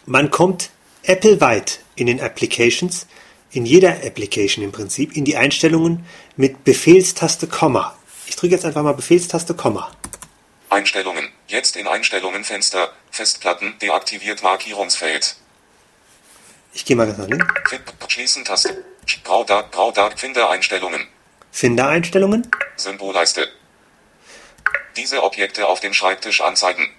[0.06, 0.70] Man kommt
[1.04, 3.08] Apple-weit in den Applications,
[3.52, 6.06] in jeder Application im Prinzip, in die Einstellungen
[6.36, 7.98] mit Befehlstaste Komma.
[8.28, 9.92] Ich drücke jetzt einfach mal Befehlstaste Komma.
[10.70, 11.30] Einstellungen.
[11.48, 12.92] Jetzt in Einstellungen Fenster.
[13.12, 15.36] Festplatten deaktiviert Markierungsfeld.
[16.74, 17.46] Ich gehe mal ganz nach links.
[18.08, 18.84] Schließen Taste.
[19.24, 21.08] Grau Dark Grau Dark Finde Einstellungen.
[21.56, 22.50] Finde Einstellungen.
[22.76, 23.48] Symbolleiste.
[24.98, 26.90] Diese Objekte auf dem Schreibtisch anzeigen.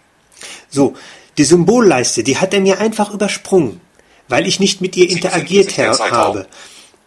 [0.70, 0.94] So,
[1.36, 3.80] die Symbolleiste, die hat er mir einfach übersprungen,
[4.28, 6.46] weil ich nicht mit ihr Sie interagiert habe.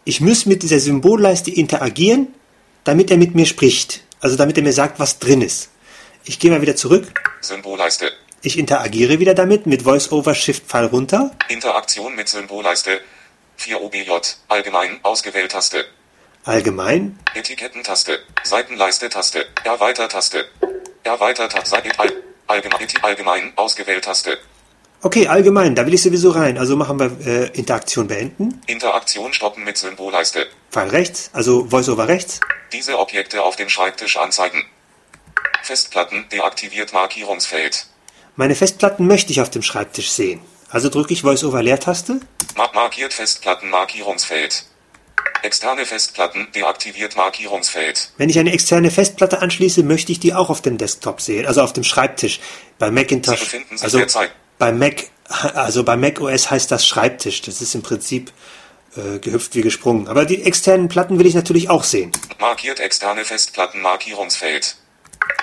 [0.03, 2.35] Ich muss mit dieser Symbolleiste interagieren,
[2.83, 4.03] damit er mit mir spricht.
[4.19, 5.69] Also damit er mir sagt, was drin ist.
[6.25, 7.07] Ich gehe mal wieder zurück.
[7.39, 8.11] Symbolleiste.
[8.41, 11.31] Ich interagiere wieder damit mit VoiceOver Shift Pfeil runter.
[11.47, 12.99] Interaktion mit Symbolleiste.
[13.55, 14.11] 4 OBJ.
[14.49, 15.85] Allgemein ausgewählt Taste.
[16.47, 17.19] Allgemein.
[17.35, 18.19] Etikettentaste.
[18.43, 19.45] Seitenleiste-Taste.
[19.65, 20.45] Erweiter-Taste.
[21.03, 21.75] Erweiter-Taste.
[21.97, 22.11] All,
[22.47, 24.37] allgemein, allgemein ausgewählt Taste.
[25.01, 26.57] Okay, allgemein, da will ich sowieso rein.
[26.57, 28.61] Also machen wir äh, Interaktion beenden.
[28.65, 30.47] Interaktion stoppen mit Symbolleiste.
[30.71, 32.39] Pfeil rechts, also VoiceOver rechts.
[32.71, 34.65] Diese Objekte auf dem Schreibtisch anzeigen.
[35.63, 37.87] Festplatten deaktiviert Markierungsfeld.
[38.37, 40.39] Meine Festplatten möchte ich auf dem Schreibtisch sehen.
[40.69, 42.21] Also drücke ich VoiceOver Leertaste.
[42.55, 44.63] Ma markiert Festplatten Markierungsfeld.
[45.43, 48.11] Externe Festplatten deaktiviert Markierungsfeld.
[48.17, 51.61] Wenn ich eine externe Festplatte anschließe, möchte ich die auch auf dem Desktop sehen, also
[51.61, 52.39] auf dem Schreibtisch.
[52.79, 54.01] Bei Macintosh, also
[54.57, 55.09] bei Mac,
[55.53, 57.41] also bei Mac OS heißt das Schreibtisch.
[57.41, 58.31] Das ist im Prinzip
[58.95, 60.07] äh, gehüpft wie gesprungen.
[60.07, 62.11] Aber die externen Platten will ich natürlich auch sehen.
[62.39, 64.75] Markiert externe Festplatten Markierungsfeld.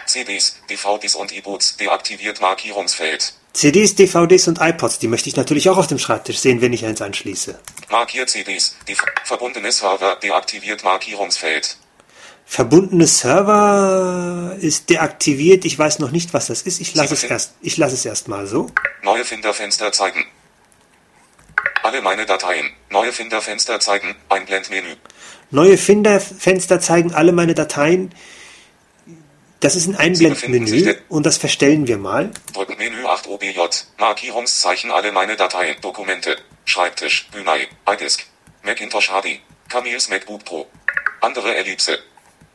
[0.07, 3.34] CDs, DVDs und E-Books deaktiviert Markierungsfeld.
[3.55, 6.84] CDs, DVDs und iPods, die möchte ich natürlich auch auf dem Schreibtisch sehen, wenn ich
[6.84, 7.59] eins anschließe.
[7.88, 11.76] Markiert CDs, die verbundene Server deaktiviert Markierungsfeld.
[12.44, 15.64] Verbundene Server ist deaktiviert.
[15.64, 16.80] Ich weiß noch nicht, was das ist.
[16.80, 18.66] Ich lasse es erst, ich lasse es erst mal so.
[19.02, 20.26] Neue Finderfenster zeigen.
[21.84, 22.70] Alle meine Dateien.
[22.90, 24.16] Neue Finderfenster zeigen.
[24.28, 24.96] Einblendmenü.
[25.50, 28.12] Neue Finderfenster zeigen alle meine Dateien.
[29.64, 32.30] Das ist ein Einblendmenü und das verstellen wir mal.
[32.52, 33.58] Drücken Menü 8 OBJ.
[33.96, 35.76] Markierungszeichen alle meine Dateien.
[35.80, 36.36] Dokumente.
[36.66, 37.28] Schreibtisch.
[37.32, 37.66] Bünei.
[37.88, 38.26] iDisk.
[38.62, 39.40] Macintosh HD.
[39.70, 40.66] Camils MacBook Pro.
[41.22, 41.98] Andere Ellipse.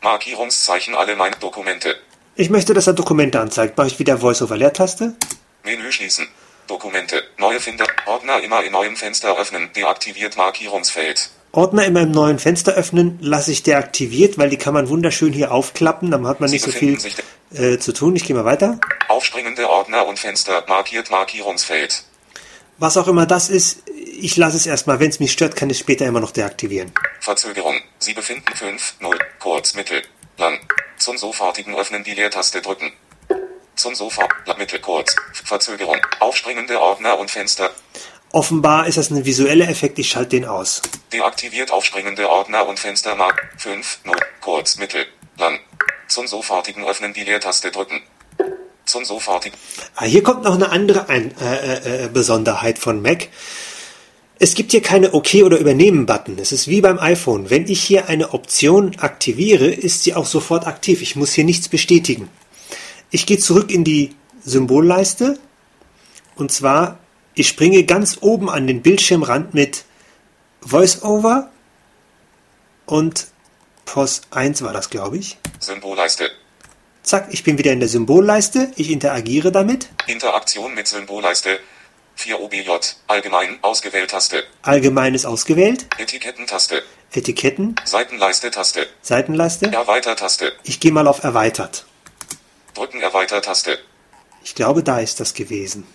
[0.02, 1.96] Markierungszeichen alle meine Dokumente.
[2.36, 3.76] Ich möchte, dass er Dokumente anzeigt.
[3.76, 5.16] Mache ich wieder Voice-over Leertaste.
[5.64, 6.28] Menü schließen.
[6.68, 7.24] Dokumente.
[7.40, 7.88] Neue Finder.
[8.06, 9.74] Ordner immer in neuem Fenster öffnen.
[9.76, 11.32] Deaktiviert Markierungsfeld.
[11.52, 15.52] Ordner immer im neuen Fenster öffnen, lasse ich deaktiviert, weil die kann man wunderschön hier
[15.52, 16.12] aufklappen.
[16.12, 16.98] Dann hat man Sie nicht so viel
[17.54, 18.16] äh, zu tun.
[18.16, 18.80] Ich gehe mal weiter.
[19.08, 20.64] Aufspringende Ordner und Fenster.
[20.68, 22.04] Markiert Markierungsfeld.
[22.78, 25.00] Was auch immer das ist, ich lasse es erstmal.
[25.00, 26.92] Wenn es mich stört, kann ich es später immer noch deaktivieren.
[27.20, 27.82] Verzögerung.
[27.98, 30.02] Sie befinden 5, 0, kurz, mittel,
[30.38, 30.60] lang.
[30.98, 32.92] Zum sofortigen Öffnen die Leertaste drücken.
[33.76, 35.98] Zum sofort, mittel, kurz, Verzögerung.
[36.20, 37.72] Aufspringende Ordner und Fenster.
[38.32, 39.98] Offenbar ist das ein visueller Effekt.
[39.98, 40.82] Ich schalte den aus.
[41.12, 45.06] Deaktiviert aufspringende Ordner und Fenster mark 5, 0, kurz, mittel,
[45.38, 45.60] lang.
[46.08, 48.02] Zum sofortigen Öffnen die Leertaste drücken.
[48.86, 49.58] Zum sofortigen.
[49.96, 53.30] Ah, hier kommt noch eine andere Ein äh, äh, Besonderheit von Mac.
[54.42, 56.40] Es gibt hier keine OK oder Übernehmen-Button.
[56.40, 57.50] Es ist wie beim iPhone.
[57.50, 61.02] Wenn ich hier eine Option aktiviere, ist sie auch sofort aktiv.
[61.02, 62.30] Ich muss hier nichts bestätigen.
[63.12, 64.16] Ich gehe zurück in die
[64.46, 65.38] Symbolleiste.
[66.36, 67.00] Und zwar,
[67.34, 69.86] ich springe ganz oben an den Bildschirmrand mit
[70.62, 71.50] VoiceOver
[72.86, 73.28] und
[73.86, 75.38] POS 1 war das, glaube ich.
[75.60, 76.30] Symbolleiste.
[77.04, 78.72] Zack, ich bin wieder in der Symbolleiste.
[78.76, 79.90] Ich interagiere damit.
[80.08, 81.60] Interaktion mit Symbolleiste.
[82.16, 82.70] 4 OBJ.
[83.08, 84.44] Allgemein ausgewählt Taste.
[84.62, 85.88] Allgemeines ausgewählt.
[85.98, 86.84] Etikettentaste.
[87.12, 88.86] Etiketten, Seitenleiste-Taste.
[89.02, 89.72] Seitenleiste.
[89.72, 90.52] Erweiter-Taste.
[90.64, 91.86] Ich gehe mal auf Erweitert.
[92.76, 93.80] Drücken Erweiter-Taste.
[94.44, 95.88] Ich glaube, da ist das gewesen.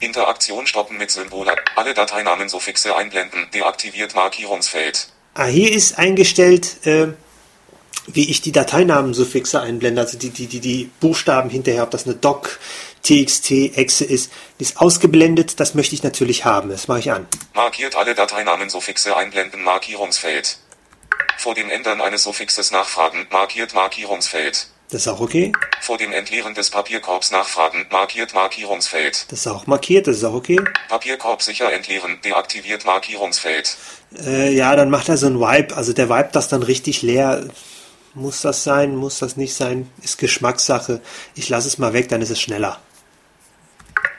[0.00, 1.46] Interaktion stoppen mit Symbol.
[1.76, 3.46] Alle Dateinamen Suffixe einblenden.
[3.52, 5.08] Deaktiviert Markierungsfeld.
[5.34, 7.08] Ah, hier ist eingestellt, äh,
[8.06, 12.16] wie ich die Dateinamensuffixe einblende, also die, die, die, die Buchstaben hinterher, ob das eine
[12.16, 12.58] Doc,
[13.02, 14.32] TXT, Exe ist.
[14.58, 16.70] Die ist ausgeblendet, das möchte ich natürlich haben.
[16.70, 17.26] Das mache ich an.
[17.54, 19.62] Markiert alle Dateinamen Suffixe einblenden.
[19.62, 20.58] Markierungsfeld.
[21.38, 23.26] Vor dem Ändern eines Suffixes nachfragen.
[23.30, 24.66] Markiert Markierungsfeld.
[24.90, 25.52] Das ist auch okay.
[25.80, 27.86] Vor dem Entleeren des Papierkorbs nachfragen.
[27.90, 29.26] Markiert Markierungsfeld.
[29.30, 30.60] Das ist auch markiert, das ist auch okay.
[30.88, 32.20] Papierkorb sicher entleeren.
[32.22, 33.76] Deaktiviert Markierungsfeld.
[34.24, 35.74] Äh, ja, dann macht er so ein Wipe.
[35.76, 37.48] Also der wipet das dann richtig leer.
[38.14, 39.90] Muss das sein, muss das nicht sein?
[40.02, 41.00] Ist Geschmackssache.
[41.34, 42.80] Ich lasse es mal weg, dann ist es schneller.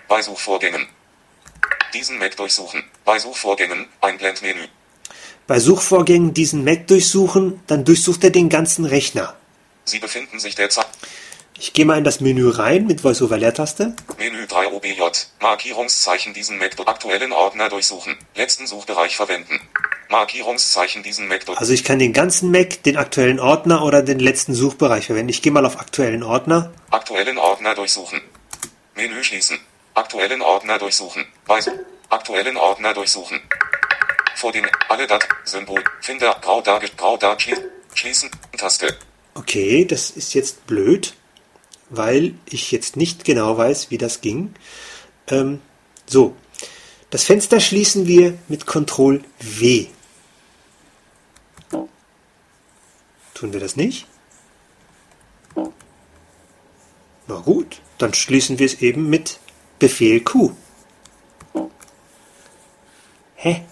[0.07, 0.87] Bei Suchvorgängen.
[1.93, 2.83] Diesen Mac durchsuchen.
[3.05, 3.87] Bei Suchvorgängen.
[3.99, 4.67] Einblendmenü.
[5.47, 9.35] Bei Suchvorgängen diesen Mac durchsuchen, dann durchsucht er den ganzen Rechner.
[9.83, 10.87] Sie befinden sich derzeit.
[11.63, 13.93] Ich gehe mal in das Menü rein mit Voice-over-Leertaste.
[14.17, 14.99] Menü 3 OBJ.
[15.41, 18.17] Markierungszeichen diesen Mac aktuellen Ordner durchsuchen.
[18.33, 19.59] Letzten Suchbereich verwenden.
[20.09, 21.59] Markierungszeichen diesen Mac durch.
[21.59, 25.29] Also ich kann den ganzen Mac, den aktuellen Ordner oder den letzten Suchbereich verwenden.
[25.29, 26.73] Ich gehe mal auf aktuellen Ordner.
[26.89, 28.21] Aktuellen Ordner durchsuchen.
[28.95, 29.59] Menü schließen.
[29.93, 31.27] Aktuellen Ordner durchsuchen.
[31.45, 31.85] Weise.
[32.09, 33.39] Aktuellen Ordner durchsuchen.
[34.35, 38.97] Vor dem alle Dat Symbol Finder grau da grau da schlie schließen Taste.
[39.35, 41.13] Okay, das ist jetzt blöd,
[41.91, 44.53] weil ich jetzt nicht genau weiß, wie das ging.
[45.27, 45.61] Ähm,
[46.07, 46.35] so,
[47.09, 49.87] das Fenster schließen wir mit Ctrl W.
[53.33, 54.07] Tun wir das nicht?
[57.27, 59.39] Na gut, dann schließen wir es eben mit
[59.79, 60.55] Befehl Q.
[63.35, 63.65] Hä?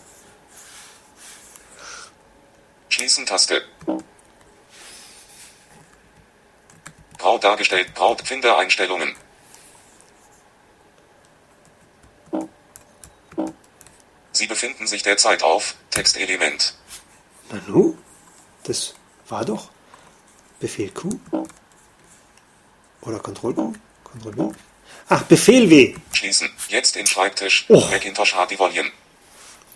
[2.89, 3.61] Schließen Taste.
[7.19, 7.93] Grau dargestellt.
[7.93, 9.15] Grau Finder Einstellungen.
[14.31, 16.73] Sie befinden sich derzeit auf Textelement.
[17.51, 17.97] Nanu?
[18.63, 18.95] Das
[19.27, 19.69] war doch
[20.59, 21.09] Befehl Q.
[23.01, 23.73] Oder Ctrl Q?
[24.05, 24.53] Ctrl W?
[25.09, 25.95] Ach, Befehl W.
[26.13, 26.49] Schließen.
[26.69, 27.65] Jetzt in Schreibtisch.
[27.67, 27.81] Oh.
[27.91, 28.91] Macintosh HD Volume.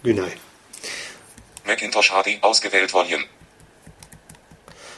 [0.04, 0.28] Genau.
[1.66, 3.26] Macintosh HD ausgewählt Volume.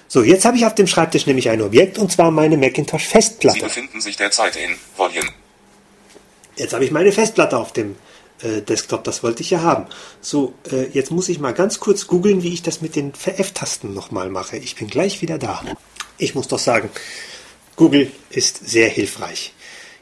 [0.08, 3.10] So, jetzt habe ich auf dem Schreibtisch nämlich ein Objekt und zwar meine Macintosh Sie
[3.10, 3.60] Festplatte.
[3.60, 5.30] befinden sich derzeit in Volume.
[6.56, 7.96] Jetzt habe ich meine Festplatte auf dem
[8.42, 9.88] äh, Desktop, das wollte ich ja haben.
[10.22, 13.94] So, äh, jetzt muss ich mal ganz kurz googeln, wie ich das mit den F-Tasten
[13.94, 14.58] nochmal mache.
[14.58, 15.64] Ich bin gleich wieder da.
[16.18, 16.90] Ich muss doch sagen,
[17.76, 19.54] Google ist sehr hilfreich.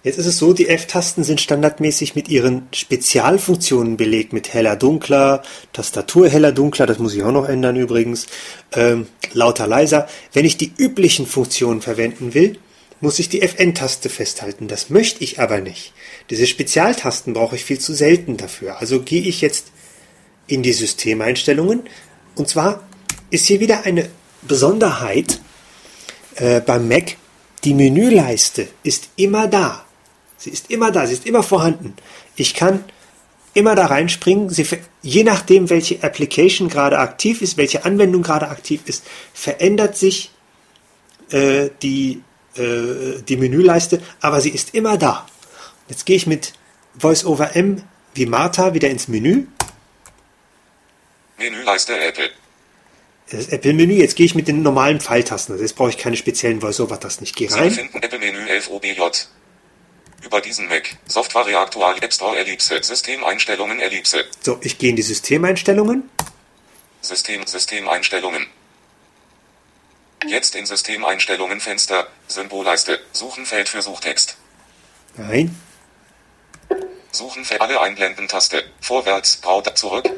[0.03, 5.43] Jetzt ist es so, die F-Tasten sind standardmäßig mit ihren Spezialfunktionen belegt, mit heller, dunkler,
[5.71, 8.27] Tastatur heller, dunkler, das muss ich auch noch ändern übrigens,
[8.73, 10.09] ähm, lauter, leiser.
[10.33, 12.57] Wenn ich die üblichen Funktionen verwenden will,
[12.99, 14.67] muss ich die FN-Taste festhalten.
[14.67, 15.93] Das möchte ich aber nicht.
[16.29, 18.79] Diese Spezialtasten brauche ich viel zu selten dafür.
[18.79, 19.67] Also gehe ich jetzt
[20.47, 21.83] in die Systemeinstellungen.
[22.35, 22.83] Und zwar
[23.29, 24.09] ist hier wieder eine
[24.41, 25.39] Besonderheit
[26.35, 27.15] äh, beim Mac.
[27.63, 29.82] Die Menüleiste ist immer da.
[30.43, 31.95] Sie ist immer da, sie ist immer vorhanden.
[32.35, 32.83] Ich kann
[33.53, 34.49] immer da reinspringen.
[34.49, 34.67] Sie,
[35.01, 40.31] je nachdem, welche Application gerade aktiv ist, welche Anwendung gerade aktiv ist, verändert sich
[41.31, 42.21] äh, die,
[42.57, 45.25] äh, die Menüleiste, aber sie ist immer da.
[45.87, 46.51] Jetzt gehe ich mit
[46.99, 47.81] Voice over M
[48.13, 49.45] wie Martha wieder ins Menü.
[51.37, 52.31] Menüleiste Apple.
[53.31, 53.93] Das Apple-Menü.
[53.93, 55.53] Jetzt gehe ich mit den normalen Pfeiltasten.
[55.53, 57.23] Also jetzt brauche ich keine speziellen Voice-over-Tasten.
[57.23, 57.69] Ich gehe rein.
[57.69, 58.99] befinden Apple Menü 11 OBJ.
[60.23, 60.95] Über diesen Mac.
[61.05, 62.81] Software aktual App Store Ellipse.
[62.81, 64.25] Systemeinstellungen Ellipse.
[64.41, 66.09] So, ich gehe in die Systemeinstellungen.
[67.01, 68.47] System Systemeinstellungen.
[70.25, 72.07] Jetzt in Systemeinstellungen Fenster.
[72.27, 72.99] Symbolleiste.
[73.11, 74.37] Suchenfeld für Suchtext.
[75.17, 75.59] Nein.
[77.11, 78.63] Suchenfeld alle einblenden Taste.
[78.79, 79.41] Vorwärts.
[79.41, 80.09] Da zurück.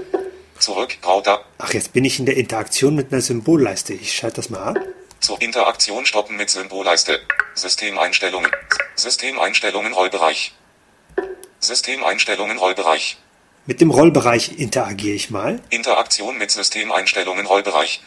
[0.60, 0.96] Zurück.
[1.24, 1.44] Da.
[1.58, 3.94] Ach, jetzt bin ich in der Interaktion mit einer Symbolleiste.
[3.94, 4.78] Ich schalte das mal ab.
[5.20, 7.20] Zur Interaktion stoppen mit Symbolleiste.
[7.56, 8.52] Systemeinstellungen.
[8.96, 10.54] Systemeinstellungen Rollbereich.
[11.60, 13.18] Systemeinstellungen Rollbereich.
[13.66, 15.62] Mit dem Rollbereich interagiere ich mal.
[15.70, 18.02] Interaktion mit Systemeinstellungen Rollbereich.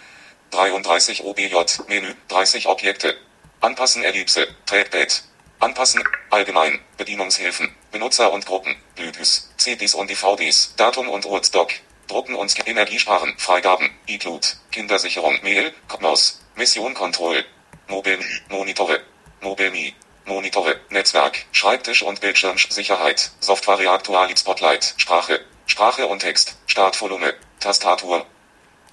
[0.51, 1.55] 33 OBJ
[1.89, 3.17] Menü 30 Objekte.
[3.61, 5.25] Anpassen Ellipse Trackpad.
[5.61, 11.73] Anpassen Allgemein Bedienungshilfen Benutzer und Gruppen Bluetooth CDs und DVDs Datum und Uhrstock
[12.07, 17.45] Drucken und Energiesparen Freigaben iCloud Kindersicherung Mail Cosmos Mission Control
[17.87, 18.19] Mobil
[18.51, 19.01] Monitore
[19.41, 19.93] Mobilme
[20.27, 28.27] Monitore Netzwerk Schreibtisch und Bildschirmsicherheit Software Aktual Spotlight Sprache Sprache und Text Startvolume Tastatur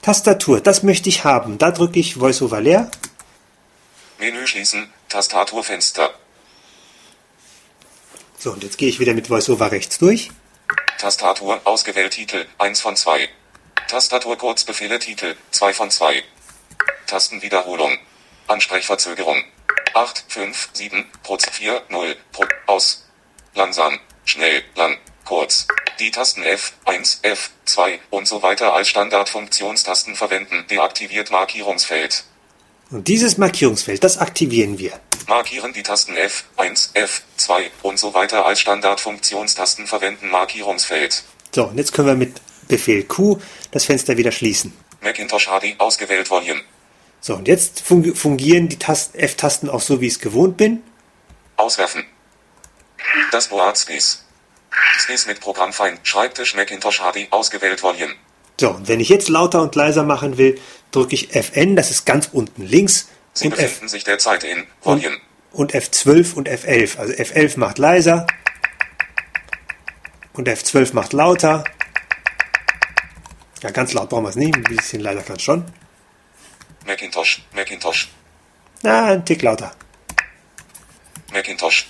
[0.03, 1.57] Tastatur, das möchte ich haben.
[1.57, 2.91] Da drücke ich Voice over leer.
[4.19, 6.13] Menü schließen Tastaturfenster
[8.37, 10.29] So, und jetzt gehe ich wieder mit Voice over rechts durch.
[10.99, 13.27] Tastatur ausgewählt Titel 1 von 2.
[13.87, 16.23] Tastatur Kurzbefehle Titel 2 von 2.
[17.05, 17.97] Tastenwiederholung.
[18.47, 19.43] Ansprechverzögerung.
[19.93, 23.05] 8, 5, 7, Pro 4, 0, Pro, aus.
[23.53, 25.67] Langsam, schnell, lang, kurz.
[25.99, 30.65] Die Tasten F, 1, F, 2 und so weiter als Standardfunktionstasten verwenden.
[30.69, 32.25] Deaktiviert Markierungsfeld.
[32.91, 34.99] Und dieses Markierungsfeld, das aktivieren wir.
[35.27, 40.29] Markieren die Tasten F, 1, F, 2 und so weiter als Standardfunktionstasten verwenden.
[40.29, 41.23] Markierungsfeld.
[41.53, 43.39] So, und jetzt können wir mit Befehl Q
[43.71, 44.73] das Fenster wieder schließen.
[45.01, 46.61] Macintosh HD ausgewählt Volume.
[47.25, 50.83] So, und jetzt fun- fungieren die Tasten, F-Tasten auch so, wie ich es gewohnt bin.
[51.57, 52.05] Auswerfen.
[53.31, 54.23] Das Board Space.
[54.99, 56.01] Space mit Programmfeind.
[56.03, 58.13] Schreibtisch Macintosh HD ausgewählt Volume.
[58.61, 60.59] So, und wenn ich jetzt lauter und leiser machen will,
[60.91, 64.59] drücke ich Fn, das ist ganz unten links, Sie und, F, befinden sich derzeit in
[64.83, 65.17] und, Volume.
[65.51, 66.99] und F12 und F11.
[66.99, 68.27] Also F11 macht leiser
[70.33, 71.63] und F12 macht lauter.
[73.63, 75.65] Ja, ganz laut brauchen wir es nicht, ein bisschen leiser kann schon.
[76.85, 78.07] Macintosh, Macintosh,
[78.83, 79.71] Na, ein Tick lauter.
[81.33, 81.87] Macintosh,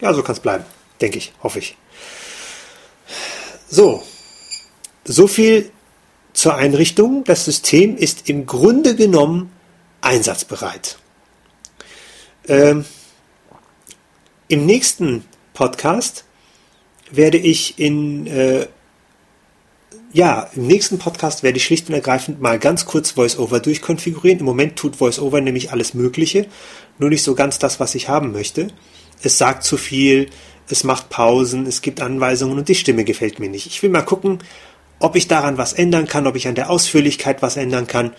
[0.00, 0.64] Ja, so kann es bleiben.
[1.00, 1.76] Denke ich, hoffe ich.
[3.68, 4.02] So.
[5.04, 5.70] So viel
[6.32, 7.24] zur Einrichtung.
[7.24, 9.52] Das System ist im Grunde genommen
[10.00, 10.98] einsatzbereit.
[12.46, 12.84] Ähm,
[14.48, 15.24] Im nächsten
[15.54, 16.24] Podcast
[17.10, 18.68] werde ich in äh,
[20.12, 24.40] ja, im nächsten Podcast werde ich schlicht und ergreifend mal ganz kurz VoiceOver durchkonfigurieren.
[24.40, 26.46] Im Moment tut VoiceOver nämlich alles Mögliche,
[26.98, 28.68] nur nicht so ganz das, was ich haben möchte.
[29.22, 30.30] Es sagt zu viel,
[30.68, 33.66] es macht Pausen, es gibt Anweisungen und die Stimme gefällt mir nicht.
[33.66, 34.38] Ich will mal gucken,
[34.98, 38.12] ob ich daran was ändern kann, ob ich an der Ausführlichkeit was ändern kann.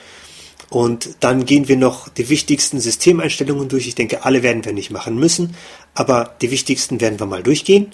[0.70, 3.88] Und dann gehen wir noch die wichtigsten Systemeinstellungen durch.
[3.88, 5.56] Ich denke, alle werden wir nicht machen müssen,
[5.96, 7.94] aber die wichtigsten werden wir mal durchgehen.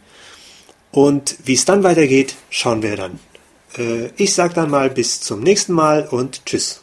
[0.91, 3.19] Und wie es dann weitergeht, schauen wir dann.
[3.77, 6.81] Äh, ich sage dann mal bis zum nächsten Mal und tschüss.